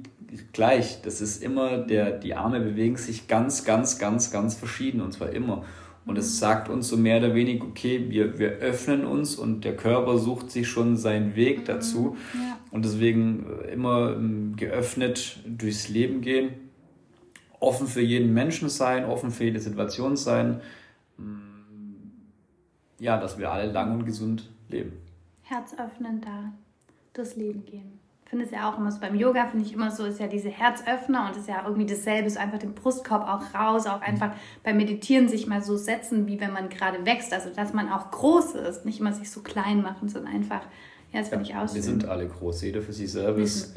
[0.53, 1.01] gleich.
[1.03, 5.29] Das ist immer, der, die Arme bewegen sich ganz, ganz, ganz, ganz verschieden und zwar
[5.29, 5.63] immer.
[6.05, 9.75] Und es sagt uns so mehr oder weniger, okay, wir, wir öffnen uns und der
[9.75, 11.65] Körper sucht sich schon seinen Weg mhm.
[11.65, 12.17] dazu.
[12.33, 12.57] Ja.
[12.71, 16.71] Und deswegen äh, immer ähm, geöffnet durchs Leben gehen,
[17.59, 20.61] offen für jeden Menschen sein, offen für jede Situation sein.
[21.17, 21.33] Mm,
[22.99, 24.93] ja, dass wir alle lang und gesund leben.
[25.43, 26.51] Herz öffnen da,
[27.13, 28.00] durchs Leben gehen
[28.31, 30.47] finde es ja auch immer so beim Yoga, finde ich immer so, ist ja diese
[30.47, 34.31] Herzöffner und ist ja irgendwie dasselbe, so einfach den Brustkorb auch raus, auch einfach
[34.63, 38.09] beim Meditieren sich mal so setzen, wie wenn man gerade wächst, also dass man auch
[38.09, 40.61] groß ist, nicht immer sich so klein machen, sondern einfach,
[41.11, 43.75] ja, das finde ich auch Wir sind alle groß, jeder für sich selber ist,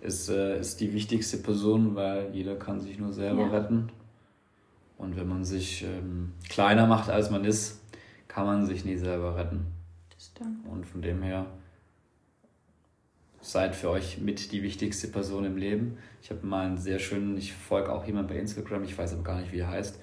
[0.00, 3.48] ist, äh, ist die wichtigste Person, weil jeder kann sich nur selber ja.
[3.48, 3.90] retten.
[4.96, 7.82] Und wenn man sich ähm, kleiner macht, als man ist,
[8.28, 9.66] kann man sich nie selber retten.
[10.14, 10.66] Das stimmt.
[10.66, 11.44] Und von dem her
[13.40, 15.98] seid für euch mit die wichtigste Person im Leben.
[16.22, 19.22] Ich habe mal einen sehr schönen, ich folge auch jemand bei Instagram, ich weiß aber
[19.22, 19.98] gar nicht, wie er heißt.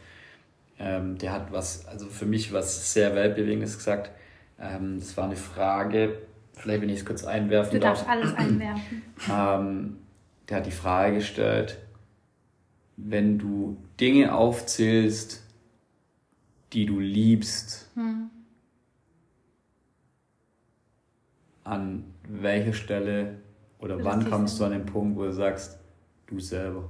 [0.79, 4.11] Ähm, der hat was, also für mich was sehr weltbewegendes gesagt.
[4.59, 6.19] Ähm, das war eine Frage,
[6.53, 8.11] vielleicht wenn ich es kurz einwerfen Du darfst darf.
[8.11, 9.01] alles einwerfen.
[9.29, 9.97] Ähm,
[10.49, 11.77] der hat die Frage gestellt,
[12.95, 15.43] wenn du Dinge aufzählst,
[16.73, 18.29] die du liebst, hm.
[21.63, 23.38] an welcher Stelle
[23.80, 25.80] oder wann kommst du an den Punkt, wo du sagst,
[26.28, 26.89] du selber.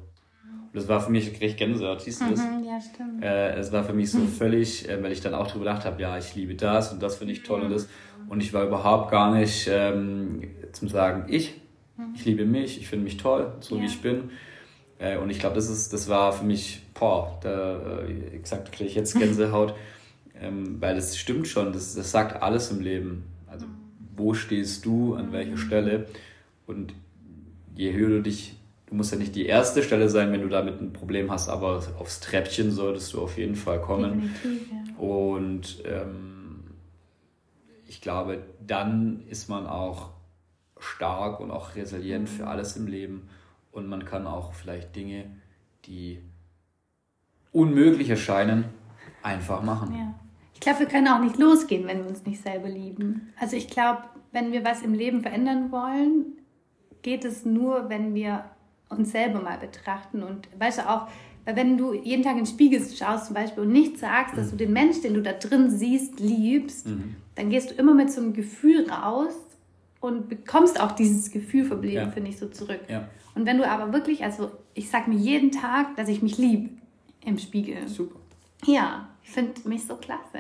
[0.68, 2.40] Und das war für mich, ich krieg Gänsehaut, siehst du das?
[2.40, 3.24] Mhm, ja, stimmt.
[3.24, 6.02] Äh, es war für mich so völlig, äh, weil ich dann auch darüber gedacht habe,
[6.02, 7.88] ja, ich liebe das und das finde ich toll und das.
[8.28, 10.42] Und ich war überhaupt gar nicht ähm,
[10.74, 11.62] zum Sagen, ich,
[11.98, 12.14] mhm.
[12.16, 13.82] ich liebe mich, ich finde mich toll, so ja.
[13.82, 14.32] wie ich bin.
[15.00, 18.90] Äh, und ich glaube, das ist, das war für mich, boah, da, äh, gesagt, kriege
[18.90, 19.76] ich jetzt Gänsehaut,
[20.40, 23.24] ähm, weil das stimmt schon, das, das sagt alles im Leben.
[23.48, 23.68] Also
[24.18, 26.08] wo stehst du, an welcher Stelle.
[26.66, 26.94] Und
[27.76, 28.58] je höher du dich,
[28.88, 31.84] du musst ja nicht die erste Stelle sein, wenn du damit ein Problem hast, aber
[32.00, 34.36] aufs Treppchen solltest du auf jeden Fall kommen.
[34.44, 35.02] Ja.
[35.02, 36.64] Und ähm,
[37.88, 40.10] ich glaube, dann ist man auch
[40.80, 42.50] stark und auch resilient für mhm.
[42.50, 43.30] alles im Leben.
[43.72, 45.26] Und man kann auch vielleicht Dinge,
[45.86, 46.20] die
[47.52, 48.66] unmöglich erscheinen,
[49.22, 49.94] einfach machen.
[49.96, 50.27] Ja.
[50.58, 53.32] Ich glaube, wir können auch nicht losgehen, wenn wir uns nicht selber lieben.
[53.40, 54.02] Also ich glaube,
[54.32, 56.34] wenn wir was im Leben verändern wollen,
[57.04, 58.44] geht es nur, wenn wir
[58.90, 60.24] uns selber mal betrachten.
[60.24, 61.08] Und weißt du auch,
[61.46, 64.56] wenn du jeden Tag in den Spiegel schaust zum Beispiel und nicht sagst, dass du
[64.56, 67.18] den Mensch, den du da drin siehst, liebst, mhm.
[67.36, 69.36] dann gehst du immer mit so einem Gefühl raus
[70.00, 72.10] und bekommst auch dieses Gefühl vom Leben, ja.
[72.10, 72.82] finde ich, so zurück.
[72.90, 73.08] Ja.
[73.36, 76.70] Und wenn du aber wirklich, also ich sage mir jeden Tag, dass ich mich liebe
[77.24, 77.88] im Spiegel.
[77.88, 78.20] Super.
[78.66, 80.40] Ja, ich finde mich so klasse.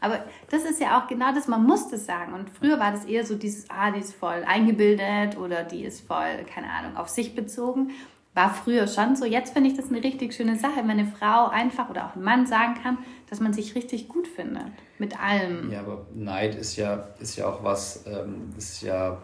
[0.00, 2.34] Aber das ist ja auch genau das, man muss das sagen.
[2.34, 6.06] Und früher war das eher so dieses, ah, die ist voll eingebildet oder die ist
[6.06, 7.92] voll, keine Ahnung, auf sich bezogen.
[8.34, 9.24] War früher schon so.
[9.24, 12.22] Jetzt finde ich das eine richtig schöne Sache, wenn eine Frau einfach oder auch ein
[12.22, 12.98] Mann sagen kann,
[13.30, 14.66] dass man sich richtig gut findet.
[14.98, 15.70] Mit allem.
[15.70, 19.16] Ja, aber Neid ist ja, ist ja auch was, ähm, ist ja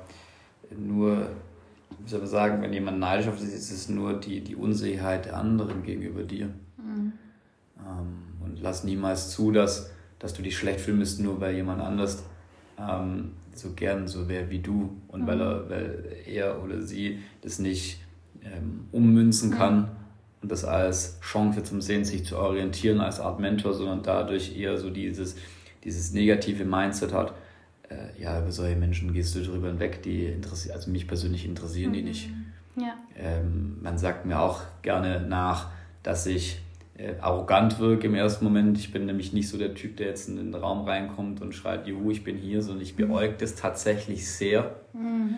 [0.78, 1.26] nur,
[1.98, 4.54] wie soll man sagen, wenn jemand neidisch auf dich ist, ist es nur die, die
[4.54, 6.46] Unsicherheit der anderen gegenüber dir.
[6.78, 7.12] Mhm.
[7.86, 11.82] Ähm, und lass niemals zu, dass, dass du dich schlecht fühlen müsst, nur weil jemand
[11.82, 12.22] anders
[12.78, 15.26] ähm, so gern so wäre wie du und mhm.
[15.26, 18.00] weil, er, weil er oder sie das nicht
[18.42, 19.86] ähm, ummünzen kann mhm.
[20.42, 24.78] und das als Chance zum Sehen, sich zu orientieren als Art Mentor, sondern dadurch eher
[24.78, 25.36] so dieses,
[25.84, 27.34] dieses negative Mindset hat.
[27.88, 31.90] Äh, ja, über solche Menschen gehst du drüber hinweg, die interessieren, also mich persönlich interessieren
[31.90, 31.94] mhm.
[31.94, 32.30] die nicht.
[32.76, 32.94] Ja.
[33.16, 35.70] Ähm, man sagt mir auch gerne nach,
[36.02, 36.62] dass ich
[37.20, 38.78] arrogant wirke im ersten Moment.
[38.78, 41.86] Ich bin nämlich nicht so der Typ, der jetzt in den Raum reinkommt und schreit,
[41.86, 44.76] juhu, ich bin hier, sondern ich beäuge das tatsächlich sehr.
[44.92, 45.36] Mhm.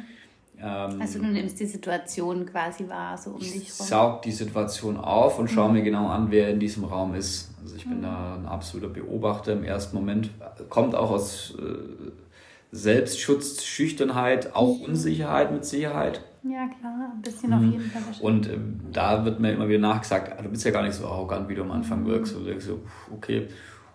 [0.60, 3.60] Ähm, also du nimmst die Situation quasi wahr, so um dich rum.
[3.60, 5.74] Ich saug die Situation auf und schaue mhm.
[5.74, 7.50] mir genau an, wer in diesem Raum ist.
[7.62, 8.02] Also ich bin mhm.
[8.02, 10.30] da ein absoluter Beobachter im ersten Moment.
[10.68, 12.10] Kommt auch aus äh,
[12.70, 14.84] Selbstschutz, Schüchternheit, auch mhm.
[14.84, 16.22] Unsicherheit mit Sicherheit.
[16.44, 17.56] Ja, klar, ein bisschen mhm.
[17.56, 18.02] auf jeden Fall.
[18.20, 18.58] Und äh,
[18.90, 21.54] da wird mir immer wieder nachgesagt, ah, du bist ja gar nicht so arrogant, wie
[21.54, 22.06] du am Anfang mhm.
[22.06, 22.34] wirkst.
[22.34, 22.80] Und ich so,
[23.12, 23.46] okay.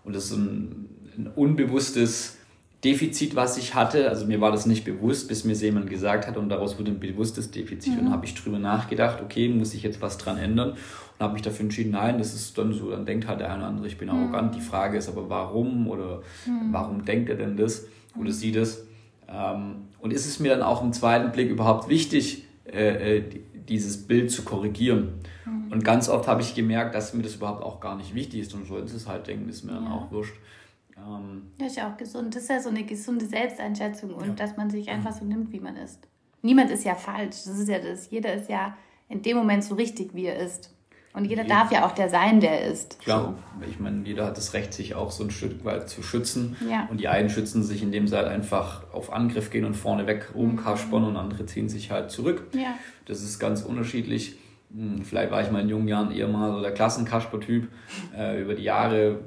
[0.06, 0.88] Und das ist ein,
[1.18, 2.38] ein, unbewusstes
[2.86, 4.08] Defizit, was ich hatte.
[4.08, 7.00] Also mir war das nicht bewusst, bis mir jemand gesagt hat und daraus wurde ein
[7.02, 7.96] bewusstes Defizit.
[7.96, 8.08] Mhm.
[8.08, 10.72] Und habe ich drüber nachgedacht, okay, muss ich jetzt was dran ändern?
[10.72, 13.58] Und habe mich dafür entschieden, nein, das ist dann so, dann denkt halt der eine
[13.58, 14.16] oder andere, ich bin mhm.
[14.16, 14.56] arrogant.
[14.56, 16.72] Die Frage ist aber, warum oder mhm.
[16.72, 17.88] warum denkt er denn das
[18.18, 18.87] oder sie das?
[19.28, 23.24] Ähm, und ist es mir dann auch im zweiten Blick überhaupt wichtig, äh, äh,
[23.68, 25.20] dieses Bild zu korrigieren.
[25.46, 25.72] Mhm.
[25.72, 28.54] Und ganz oft habe ich gemerkt, dass mir das überhaupt auch gar nicht wichtig ist
[28.54, 29.80] und sollen sie es halt denken, ist mir ja.
[29.80, 30.36] dann auch wurscht.
[30.98, 32.36] Ähm, das ist ja auch gesund.
[32.36, 34.34] Das ist ja so eine gesunde Selbsteinschätzung und ja.
[34.34, 36.08] dass man sich einfach so nimmt, wie man ist.
[36.42, 37.44] Niemand ist ja falsch.
[37.46, 38.10] Das ist ja das.
[38.10, 38.78] Jeder ist ja
[39.10, 40.74] in dem Moment so richtig, wie er ist.
[41.14, 43.00] Und jeder jeder darf ja auch der sein, der ist.
[43.00, 43.70] Klar, so.
[43.70, 46.56] ich meine, jeder hat das Recht, sich auch so ein Stück weit zu schützen.
[46.70, 46.88] Ja.
[46.92, 51.02] Und die einen schützen sich, indem sie halt einfach auf Angriff gehen und vorneweg rumkaspern
[51.02, 51.08] mhm.
[51.10, 52.44] und andere ziehen sich halt zurück.
[52.54, 52.76] Ja.
[53.06, 54.38] Das ist ganz unterschiedlich.
[54.74, 57.68] Hm, vielleicht war ich mal in jungen Jahren eher mal so der Klassenkasper-Typ.
[58.16, 59.20] Äh, über die Jahre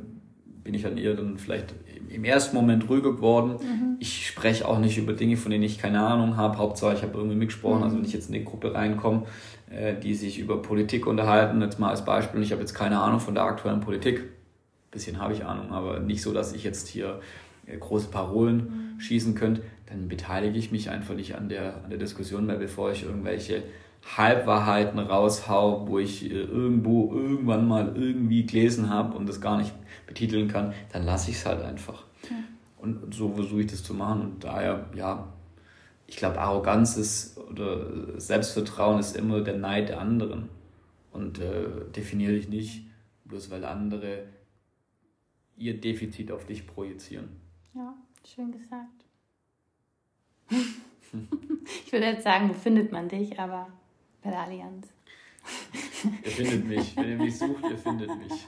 [0.64, 1.74] bin ich dann eher dann vielleicht
[2.08, 3.52] im ersten Moment ruhiger geworden.
[3.62, 3.96] Mhm.
[4.00, 6.58] Ich spreche auch nicht über Dinge, von denen ich keine Ahnung habe.
[6.58, 7.78] Hauptsache, ich habe irgendwie mitgesprochen.
[7.78, 7.84] Mhm.
[7.84, 9.24] Also wenn ich jetzt in eine Gruppe reinkomme,
[10.02, 13.34] die sich über Politik unterhalten, jetzt mal als Beispiel, ich habe jetzt keine Ahnung von
[13.34, 14.18] der aktuellen Politik.
[14.20, 17.20] Ein bisschen habe ich Ahnung, aber nicht so, dass ich jetzt hier
[17.66, 19.00] äh, große Parolen mhm.
[19.00, 19.62] schießen könnte.
[19.86, 23.62] Dann beteilige ich mich einfach nicht an der, an der Diskussion mehr, bevor ich irgendwelche
[24.16, 29.72] Halbwahrheiten raushau, wo ich äh, irgendwo irgendwann mal irgendwie gelesen habe und das gar nicht
[30.06, 32.04] betiteln kann, dann lasse ich es halt einfach.
[32.24, 32.36] Ja.
[32.78, 34.22] Und so versuche ich das zu machen.
[34.22, 35.28] Und daher, ja,
[36.10, 40.48] ich glaube, Arroganz ist oder Selbstvertrauen ist immer der Neid der anderen.
[41.12, 42.86] Und äh, definiere dich nicht,
[43.26, 44.24] bloß weil andere
[45.56, 47.28] ihr Defizit auf dich projizieren.
[47.74, 47.94] Ja,
[48.26, 49.04] schön gesagt.
[50.50, 53.68] ich würde jetzt sagen, wo findet man dich, aber
[54.20, 54.88] bei der Allianz.
[56.24, 56.96] Ihr findet mich.
[56.96, 58.32] Wenn ihr mich sucht, ihr findet mich.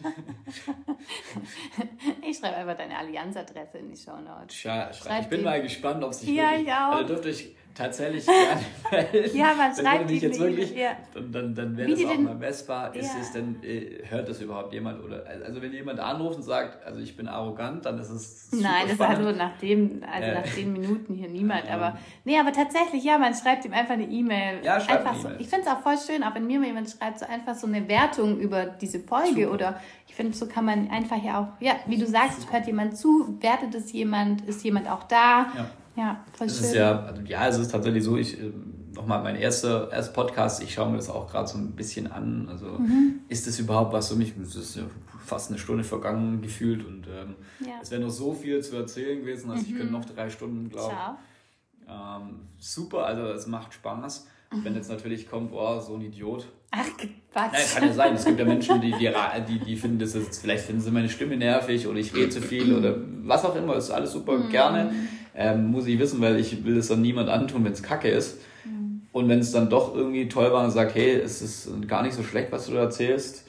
[2.23, 4.55] Ich schreibe einfach deine Allianzadresse in die Show Notes.
[4.55, 4.95] Schreibe.
[5.21, 6.67] Ich bin mal gespannt, ob sich ja, wirklich...
[6.67, 6.97] Ja, ich auch.
[6.97, 8.61] Also dürft euch tatsächlich gerne
[8.91, 9.31] melden.
[9.37, 10.91] Ja, man schreibt die jetzt wirklich, ja.
[11.15, 12.95] Dann, dann, dann wäre das auch mal messbar.
[12.95, 13.21] Ist ja.
[13.21, 15.03] es denn, äh, hört das überhaupt jemand?
[15.03, 18.87] Oder, also wenn jemand anruft und sagt, also ich bin arrogant, dann ist es Nein,
[18.89, 20.35] das war nur nach dem, also äh.
[20.35, 21.71] nach zehn Minuten hier niemand.
[21.71, 24.65] Aber nee, aber tatsächlich, ja, man schreibt ihm einfach eine E-Mail.
[24.65, 25.41] Ja, schreibt einfach eine e so.
[25.41, 27.89] Ich finde es auch voll schön, auch wenn mir jemand schreibt, so einfach so eine
[27.89, 29.55] Wertung über diese Folge Super.
[29.55, 32.99] oder ich finde, so kann man einfach ja auch, ja, wie du sagst, hört jemand
[32.99, 35.47] zu, wertet es jemand, ist jemand auch da.
[35.57, 35.71] Ja.
[35.97, 36.67] Ja, voll das schön.
[36.67, 40.63] Ist ja, also, ja, es ist tatsächlich so, ich, ähm, nochmal mein erster, erster Podcast,
[40.63, 42.49] ich schaue mir das auch gerade so ein bisschen an.
[42.49, 43.21] Also mhm.
[43.29, 44.35] ist das überhaupt was für mich?
[44.43, 44.83] Es ist ja
[45.25, 47.75] fast eine Stunde vergangen gefühlt und ähm, ja.
[47.81, 49.69] es wäre noch so viel zu erzählen gewesen, also mhm.
[49.69, 51.89] ich könnte noch drei Stunden, glaube ich.
[51.89, 54.27] Ähm, super, also es macht Spaß.
[54.53, 54.65] Mhm.
[54.65, 56.47] Wenn jetzt natürlich kommt, oh, so ein Idiot.
[56.71, 57.53] Ach, Quatsch.
[57.53, 58.15] Nein, kann ja sein.
[58.15, 59.11] Es gibt ja Menschen, die, die,
[59.49, 62.41] die, die finden, das ist, vielleicht finden sie meine Stimme nervig oder ich rede zu
[62.41, 63.75] viel oder was auch immer.
[63.75, 64.49] Das ist alles super mhm.
[64.49, 64.93] gerne
[65.35, 68.39] ähm, muss ich wissen, weil ich will es dann niemand antun, wenn es kacke ist.
[68.65, 69.03] Mhm.
[69.13, 72.15] Und wenn es dann doch irgendwie toll war und sagt, hey, es ist gar nicht
[72.15, 73.47] so schlecht, was du da erzählst,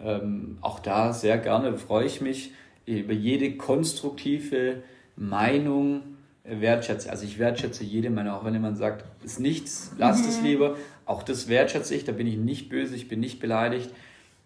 [0.00, 2.52] ähm, auch da sehr gerne freue ich mich
[2.86, 4.82] über jede konstruktive
[5.16, 6.02] Meinung
[6.44, 7.10] wertschätze.
[7.10, 10.30] Also ich wertschätze jede Meinung, auch wenn jemand sagt, ist nichts, lasst mhm.
[10.30, 10.76] es lieber.
[11.06, 13.90] Auch das wertschätze ich, da bin ich nicht böse, ich bin nicht beleidigt.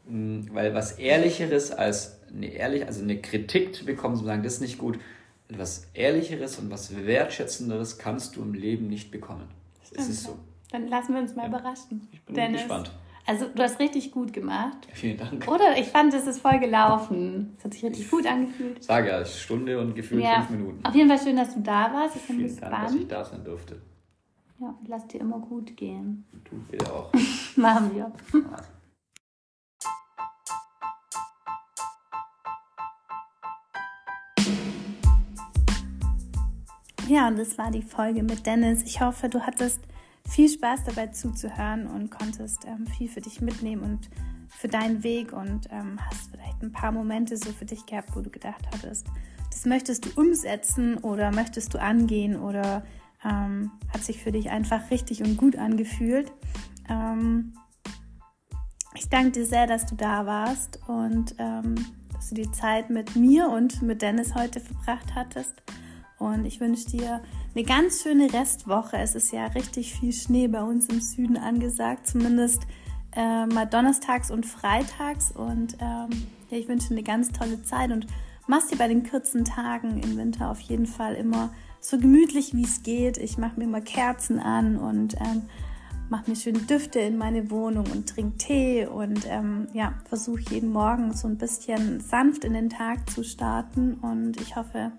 [0.09, 4.55] Mm, weil was Ehrlicheres als eine ehrlich, also eine Kritik zu bekommen, zu sagen, das
[4.55, 4.99] ist nicht gut,
[5.49, 9.49] etwas Ehrlicheres und was Wertschätzenderes kannst du im Leben nicht bekommen.
[9.85, 10.39] Stimmt, es ist so.
[10.71, 11.49] Dann lassen wir uns mal ja.
[11.49, 12.09] überraschen.
[12.13, 12.61] Ich bin Dennis.
[12.61, 12.93] gespannt.
[13.27, 14.89] Also du hast richtig gut gemacht.
[14.93, 15.47] Vielen Dank.
[15.49, 17.55] Oder ich fand, es ist voll gelaufen.
[17.59, 18.83] Es hat sich richtig gut angefühlt.
[18.83, 20.43] Sage ja, Stunde und gefühlt ja.
[20.43, 20.85] fünf Minuten.
[20.85, 22.17] Auf jeden Fall schön, dass du da warst.
[22.17, 22.73] Ich bin Vielen gespannt.
[22.73, 23.83] Dank, dass ich da sein durfte.
[24.61, 26.25] Ja, lass dir immer gut gehen.
[26.45, 27.13] Du bitte auch.
[27.57, 28.13] Machen wir.
[37.09, 38.83] Ja, und das war die Folge mit Dennis.
[38.83, 39.81] Ich hoffe, du hattest
[40.29, 44.11] viel Spaß dabei zuzuhören und konntest ähm, viel für dich mitnehmen und
[44.51, 48.21] für deinen Weg und ähm, hast vielleicht ein paar Momente so für dich gehabt, wo
[48.21, 49.07] du gedacht hattest,
[49.51, 52.85] das möchtest du umsetzen oder möchtest du angehen oder
[53.25, 56.31] ähm, hat sich für dich einfach richtig und gut angefühlt.
[56.91, 57.55] Ähm,
[58.95, 61.75] ich danke dir sehr, dass du da warst und ähm,
[62.13, 65.55] dass du die Zeit mit mir und mit Dennis heute verbracht hattest.
[66.19, 67.23] Und ich wünsche dir
[67.55, 68.97] eine ganz schöne Restwoche.
[68.97, 72.63] Es ist ja richtig viel Schnee bei uns im Süden angesagt, zumindest
[73.13, 75.31] äh, mal donnerstags und freitags.
[75.31, 76.11] Und ähm,
[76.51, 78.07] ja, ich wünsche dir eine ganz tolle Zeit und
[78.47, 81.51] mach's dir bei den kurzen Tagen im Winter auf jeden Fall immer
[81.81, 83.17] so gemütlich, wie es geht.
[83.19, 85.43] Ich mache mir immer Kerzen an und ähm,
[86.09, 90.73] mache mir schöne Düfte in meine Wohnung und trinke Tee und ähm, ja, versuche jeden
[90.73, 93.95] Morgen so ein bisschen sanft in den Tag zu starten.
[93.95, 94.93] Und ich hoffe,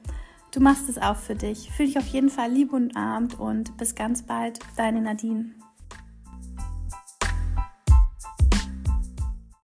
[0.52, 1.70] Du machst es auch für dich.
[1.72, 5.52] Fühl dich auf jeden Fall lieb und armt und bis ganz bald, deine Nadine.